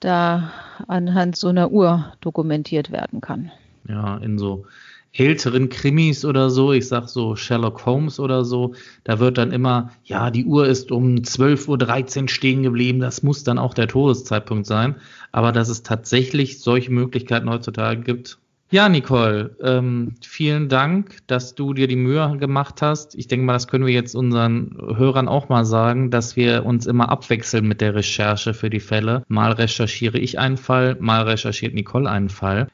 da 0.00 0.50
anhand 0.88 1.36
so 1.36 1.48
einer 1.48 1.70
Uhr 1.70 2.12
dokumentiert 2.20 2.90
werden 2.90 3.20
kann. 3.20 3.50
Ja, 3.88 4.16
in 4.18 4.38
so 4.38 4.64
älteren 5.12 5.68
Krimis 5.68 6.24
oder 6.24 6.50
so, 6.50 6.72
ich 6.72 6.88
sag 6.88 7.08
so 7.08 7.36
Sherlock 7.36 7.86
Holmes 7.86 8.20
oder 8.20 8.44
so, 8.44 8.74
da 9.04 9.18
wird 9.18 9.38
dann 9.38 9.52
immer, 9.52 9.90
ja, 10.04 10.30
die 10.30 10.44
Uhr 10.44 10.66
ist 10.66 10.92
um 10.92 11.16
12.13 11.16 12.22
Uhr 12.22 12.28
stehen 12.28 12.62
geblieben, 12.62 13.00
das 13.00 13.22
muss 13.22 13.44
dann 13.44 13.58
auch 13.58 13.74
der 13.74 13.88
Todeszeitpunkt 13.88 14.66
sein. 14.66 14.96
Aber 15.32 15.52
dass 15.52 15.68
es 15.68 15.82
tatsächlich 15.82 16.60
solche 16.60 16.92
Möglichkeiten 16.92 17.48
heutzutage 17.50 18.02
gibt. 18.02 18.38
Ja, 18.68 18.88
Nicole, 18.88 19.56
ähm, 19.62 20.16
vielen 20.26 20.68
Dank, 20.68 21.18
dass 21.28 21.54
du 21.54 21.72
dir 21.72 21.86
die 21.86 21.94
Mühe 21.94 22.36
gemacht 22.36 22.82
hast. 22.82 23.14
Ich 23.14 23.28
denke 23.28 23.46
mal, 23.46 23.52
das 23.52 23.68
können 23.68 23.86
wir 23.86 23.94
jetzt 23.94 24.16
unseren 24.16 24.76
Hörern 24.96 25.28
auch 25.28 25.48
mal 25.48 25.64
sagen, 25.64 26.10
dass 26.10 26.34
wir 26.34 26.66
uns 26.66 26.86
immer 26.86 27.08
abwechseln 27.08 27.68
mit 27.68 27.80
der 27.80 27.94
Recherche 27.94 28.54
für 28.54 28.68
die 28.68 28.80
Fälle. 28.80 29.22
Mal 29.28 29.52
recherchiere 29.52 30.18
ich 30.18 30.40
einen 30.40 30.56
Fall, 30.56 30.96
mal 30.98 31.22
recherchiert 31.22 31.74
Nicole 31.74 32.10
einen 32.10 32.28
Fall. 32.28 32.66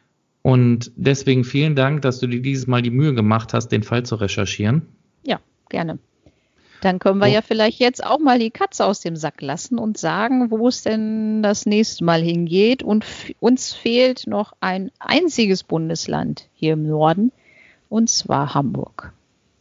Und 0.42 0.90
deswegen 0.96 1.44
vielen 1.44 1.76
Dank, 1.76 2.02
dass 2.02 2.18
du 2.18 2.26
dir 2.26 2.42
dieses 2.42 2.66
Mal 2.66 2.82
die 2.82 2.90
Mühe 2.90 3.14
gemacht 3.14 3.54
hast, 3.54 3.68
den 3.68 3.84
Fall 3.84 4.04
zu 4.04 4.16
recherchieren. 4.16 4.82
Ja, 5.24 5.40
gerne. 5.68 5.98
Dann 6.80 6.98
können 6.98 7.20
wir 7.20 7.28
oh. 7.28 7.32
ja 7.32 7.42
vielleicht 7.42 7.78
jetzt 7.78 8.04
auch 8.04 8.18
mal 8.18 8.40
die 8.40 8.50
Katze 8.50 8.84
aus 8.84 9.00
dem 9.00 9.14
Sack 9.14 9.40
lassen 9.40 9.78
und 9.78 9.98
sagen, 9.98 10.50
wo 10.50 10.66
es 10.66 10.82
denn 10.82 11.40
das 11.40 11.64
nächste 11.64 12.04
Mal 12.04 12.20
hingeht. 12.22 12.82
Und 12.82 13.06
uns 13.38 13.72
fehlt 13.72 14.26
noch 14.26 14.52
ein 14.60 14.90
einziges 14.98 15.62
Bundesland 15.62 16.48
hier 16.54 16.72
im 16.72 16.88
Norden, 16.88 17.30
und 17.88 18.10
zwar 18.10 18.54
Hamburg. 18.54 19.12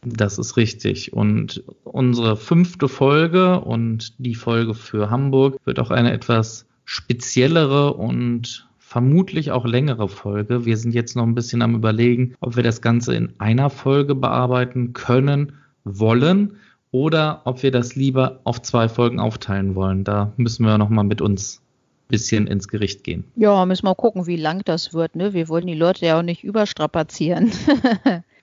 Das 0.04 0.36
ist 0.38 0.56
richtig. 0.56 1.12
Und 1.12 1.62
unsere 1.84 2.36
fünfte 2.36 2.88
Folge 2.88 3.60
und 3.60 4.14
die 4.18 4.34
Folge 4.34 4.74
für 4.74 5.10
Hamburg 5.10 5.60
wird 5.64 5.78
auch 5.78 5.92
eine 5.92 6.12
etwas 6.12 6.66
speziellere 6.84 7.94
und 7.94 8.66
vermutlich 8.92 9.52
auch 9.52 9.64
längere 9.64 10.06
Folge. 10.06 10.66
Wir 10.66 10.76
sind 10.76 10.92
jetzt 10.92 11.16
noch 11.16 11.22
ein 11.22 11.34
bisschen 11.34 11.62
am 11.62 11.74
Überlegen, 11.74 12.34
ob 12.40 12.56
wir 12.56 12.62
das 12.62 12.82
Ganze 12.82 13.14
in 13.14 13.32
einer 13.38 13.70
Folge 13.70 14.14
bearbeiten 14.14 14.92
können, 14.92 15.54
wollen 15.84 16.56
oder 16.90 17.40
ob 17.46 17.62
wir 17.62 17.70
das 17.70 17.96
lieber 17.96 18.40
auf 18.44 18.60
zwei 18.60 18.90
Folgen 18.90 19.18
aufteilen 19.18 19.74
wollen. 19.76 20.04
Da 20.04 20.32
müssen 20.36 20.66
wir 20.66 20.76
noch 20.76 20.90
mal 20.90 21.04
mit 21.04 21.22
uns 21.22 21.62
ein 22.04 22.08
bisschen 22.08 22.46
ins 22.46 22.68
Gericht 22.68 23.02
gehen. 23.02 23.24
Ja, 23.34 23.64
müssen 23.64 23.86
wir 23.86 23.94
gucken, 23.94 24.26
wie 24.26 24.36
lang 24.36 24.60
das 24.66 24.92
wird. 24.92 25.16
Ne? 25.16 25.32
Wir 25.32 25.48
wollen 25.48 25.66
die 25.66 25.72
Leute 25.72 26.04
ja 26.04 26.18
auch 26.18 26.22
nicht 26.22 26.44
überstrapazieren. 26.44 27.50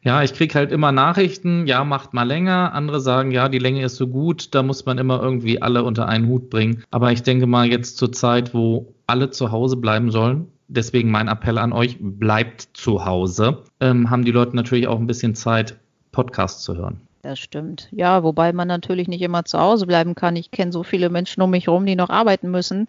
Ja, 0.01 0.23
ich 0.23 0.33
krieg 0.33 0.55
halt 0.55 0.71
immer 0.71 0.93
Nachrichten, 0.93 1.67
ja, 1.67 1.83
macht 1.83 2.13
mal 2.13 2.23
länger. 2.23 2.71
Andere 2.73 3.01
sagen, 3.01 3.31
ja, 3.31 3.49
die 3.49 3.59
Länge 3.59 3.83
ist 3.83 3.97
so 3.97 4.07
gut, 4.07 4.55
da 4.55 4.63
muss 4.63 4.85
man 4.85 4.97
immer 4.97 5.21
irgendwie 5.21 5.61
alle 5.61 5.83
unter 5.83 6.07
einen 6.07 6.27
Hut 6.27 6.49
bringen. 6.49 6.83
Aber 6.89 7.11
ich 7.11 7.21
denke 7.21 7.47
mal 7.47 7.67
jetzt 7.67 7.97
zur 7.97 8.13
Zeit, 8.13 8.53
wo 8.53 8.93
alle 9.09 9.29
zu 9.31 9.51
Hause 9.51 9.77
bleiben 9.77 10.11
sollen, 10.11 10.47
deswegen 10.67 11.11
mein 11.11 11.27
Appell 11.27 11.57
an 11.57 11.73
euch, 11.73 11.97
bleibt 11.99 12.69
zu 12.73 13.05
Hause, 13.05 13.63
ähm, 13.79 14.09
haben 14.09 14.25
die 14.25 14.31
Leute 14.31 14.55
natürlich 14.55 14.87
auch 14.87 14.99
ein 14.99 15.07
bisschen 15.07 15.35
Zeit, 15.35 15.77
Podcasts 16.11 16.63
zu 16.63 16.75
hören. 16.75 17.01
Das 17.21 17.39
stimmt. 17.39 17.89
Ja, 17.91 18.23
wobei 18.23 18.53
man 18.53 18.67
natürlich 18.67 19.07
nicht 19.07 19.21
immer 19.21 19.43
zu 19.43 19.59
Hause 19.59 19.85
bleiben 19.85 20.15
kann. 20.15 20.35
Ich 20.37 20.51
kenne 20.51 20.71
so 20.71 20.83
viele 20.83 21.09
Menschen 21.09 21.41
um 21.41 21.49
mich 21.51 21.67
herum, 21.67 21.85
die 21.85 21.95
noch 21.95 22.09
arbeiten 22.09 22.49
müssen. 22.49 22.87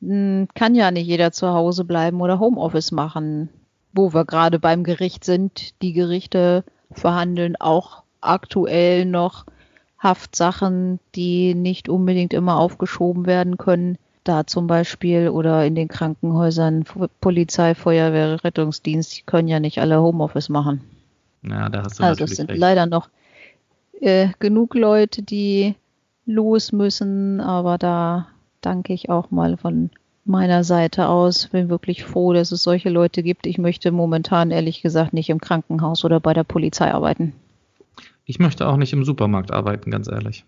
Hm, 0.00 0.46
kann 0.54 0.74
ja 0.74 0.90
nicht 0.90 1.06
jeder 1.06 1.32
zu 1.32 1.48
Hause 1.48 1.84
bleiben 1.84 2.20
oder 2.20 2.38
Homeoffice 2.38 2.92
machen 2.92 3.48
wo 3.92 4.12
wir 4.14 4.24
gerade 4.24 4.58
beim 4.58 4.84
Gericht 4.84 5.24
sind, 5.24 5.80
die 5.82 5.92
Gerichte 5.92 6.64
verhandeln 6.90 7.56
auch 7.56 8.02
aktuell 8.20 9.04
noch 9.04 9.46
Haftsachen, 9.98 10.98
die 11.14 11.54
nicht 11.54 11.88
unbedingt 11.88 12.32
immer 12.32 12.58
aufgeschoben 12.58 13.26
werden 13.26 13.56
können. 13.58 13.98
Da 14.24 14.46
zum 14.46 14.66
Beispiel 14.68 15.28
oder 15.28 15.66
in 15.66 15.74
den 15.74 15.88
Krankenhäusern 15.88 16.84
Polizei, 17.20 17.74
Feuerwehr, 17.74 18.44
Rettungsdienst, 18.44 19.16
die 19.16 19.22
können 19.22 19.48
ja 19.48 19.58
nicht 19.58 19.80
alle 19.80 20.00
Homeoffice 20.00 20.48
machen. 20.48 20.80
Ja, 21.42 21.68
da 21.68 21.82
hast 21.82 21.98
du 21.98 22.04
Also 22.04 22.24
es 22.24 22.36
sind 22.36 22.50
recht. 22.50 22.60
leider 22.60 22.86
noch 22.86 23.08
äh, 24.00 24.28
genug 24.38 24.74
Leute, 24.74 25.22
die 25.22 25.74
los 26.24 26.70
müssen, 26.72 27.40
aber 27.40 27.78
da 27.78 28.28
danke 28.60 28.92
ich 28.92 29.10
auch 29.10 29.30
mal 29.32 29.56
von 29.56 29.90
meiner 30.24 30.62
Seite 30.62 31.08
aus. 31.08 31.48
Bin 31.48 31.68
wirklich 31.68 32.04
froh, 32.04 32.32
dass 32.32 32.52
es 32.52 32.62
solche 32.62 32.90
Leute 32.90 33.22
gibt. 33.24 33.46
Ich 33.46 33.58
möchte 33.58 33.90
momentan 33.90 34.50
ehrlich 34.52 34.82
gesagt 34.82 35.12
nicht 35.12 35.30
im 35.30 35.40
Krankenhaus 35.40 36.04
oder 36.04 36.20
bei 36.20 36.32
der 36.32 36.44
Polizei 36.44 36.92
arbeiten. 36.92 37.32
Ich 38.24 38.38
möchte 38.38 38.68
auch 38.68 38.76
nicht 38.76 38.92
im 38.92 39.04
Supermarkt 39.04 39.50
arbeiten, 39.50 39.90
ganz 39.90 40.08
ehrlich. 40.08 40.44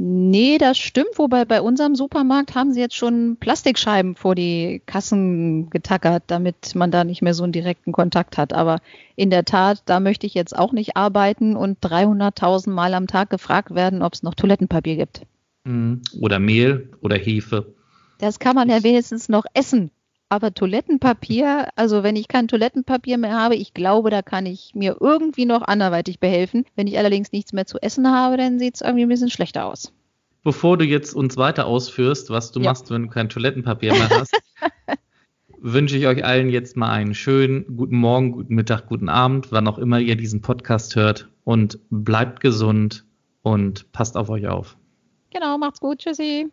Nee, 0.00 0.58
das 0.58 0.78
stimmt. 0.78 1.10
Wobei 1.16 1.44
bei 1.44 1.60
unserem 1.60 1.96
Supermarkt 1.96 2.54
haben 2.54 2.72
sie 2.72 2.78
jetzt 2.78 2.94
schon 2.94 3.36
Plastikscheiben 3.40 4.14
vor 4.14 4.36
die 4.36 4.80
Kassen 4.86 5.70
getackert, 5.70 6.22
damit 6.28 6.76
man 6.76 6.92
da 6.92 7.02
nicht 7.02 7.20
mehr 7.20 7.34
so 7.34 7.42
einen 7.42 7.52
direkten 7.52 7.90
Kontakt 7.90 8.38
hat. 8.38 8.52
Aber 8.52 8.78
in 9.16 9.28
der 9.28 9.44
Tat, 9.44 9.82
da 9.86 9.98
möchte 9.98 10.24
ich 10.24 10.34
jetzt 10.34 10.56
auch 10.56 10.70
nicht 10.70 10.96
arbeiten 10.96 11.56
und 11.56 11.80
300.000 11.80 12.70
Mal 12.70 12.94
am 12.94 13.08
Tag 13.08 13.28
gefragt 13.28 13.74
werden, 13.74 14.02
ob 14.02 14.14
es 14.14 14.22
noch 14.22 14.36
Toilettenpapier 14.36 14.94
gibt. 14.94 15.22
Mhm. 15.64 16.02
Oder 16.20 16.38
Mehl 16.38 16.90
oder 17.00 17.16
Hefe. 17.16 17.74
Das 18.18 18.38
kann 18.38 18.54
man 18.54 18.68
ja 18.68 18.84
wenigstens 18.84 19.28
noch 19.28 19.46
essen. 19.52 19.90
Aber 20.30 20.52
Toilettenpapier, 20.52 21.68
also 21.74 22.02
wenn 22.02 22.16
ich 22.16 22.28
kein 22.28 22.48
Toilettenpapier 22.48 23.16
mehr 23.16 23.32
habe, 23.32 23.56
ich 23.56 23.72
glaube, 23.72 24.10
da 24.10 24.20
kann 24.20 24.44
ich 24.44 24.74
mir 24.74 24.96
irgendwie 25.00 25.46
noch 25.46 25.62
anderweitig 25.62 26.20
behelfen. 26.20 26.66
Wenn 26.76 26.86
ich 26.86 26.98
allerdings 26.98 27.32
nichts 27.32 27.54
mehr 27.54 27.66
zu 27.66 27.78
essen 27.80 28.08
habe, 28.08 28.36
dann 28.36 28.58
sieht 28.58 28.74
es 28.74 28.80
irgendwie 28.82 29.02
ein 29.02 29.08
bisschen 29.08 29.30
schlechter 29.30 29.64
aus. 29.64 29.92
Bevor 30.44 30.76
du 30.76 30.84
jetzt 30.84 31.14
uns 31.14 31.36
weiter 31.36 31.66
ausführst, 31.66 32.28
was 32.30 32.52
du 32.52 32.60
ja. 32.60 32.70
machst, 32.70 32.90
wenn 32.90 33.04
du 33.04 33.08
kein 33.08 33.30
Toilettenpapier 33.30 33.94
mehr 33.94 34.10
hast, 34.10 34.36
wünsche 35.60 35.96
ich 35.96 36.06
euch 36.06 36.24
allen 36.24 36.50
jetzt 36.50 36.76
mal 36.76 36.90
einen 36.90 37.14
schönen 37.14 37.76
guten 37.76 37.96
Morgen, 37.96 38.32
guten 38.32 38.54
Mittag, 38.54 38.86
guten 38.86 39.08
Abend, 39.08 39.50
wann 39.50 39.66
auch 39.66 39.78
immer 39.78 39.98
ihr 39.98 40.16
diesen 40.16 40.42
Podcast 40.42 40.94
hört. 40.94 41.28
Und 41.44 41.78
bleibt 41.88 42.40
gesund 42.40 43.06
und 43.40 43.90
passt 43.92 44.18
auf 44.18 44.28
euch 44.28 44.46
auf. 44.46 44.76
Genau, 45.30 45.56
macht's 45.56 45.80
gut. 45.80 46.00
Tschüssi. 46.00 46.50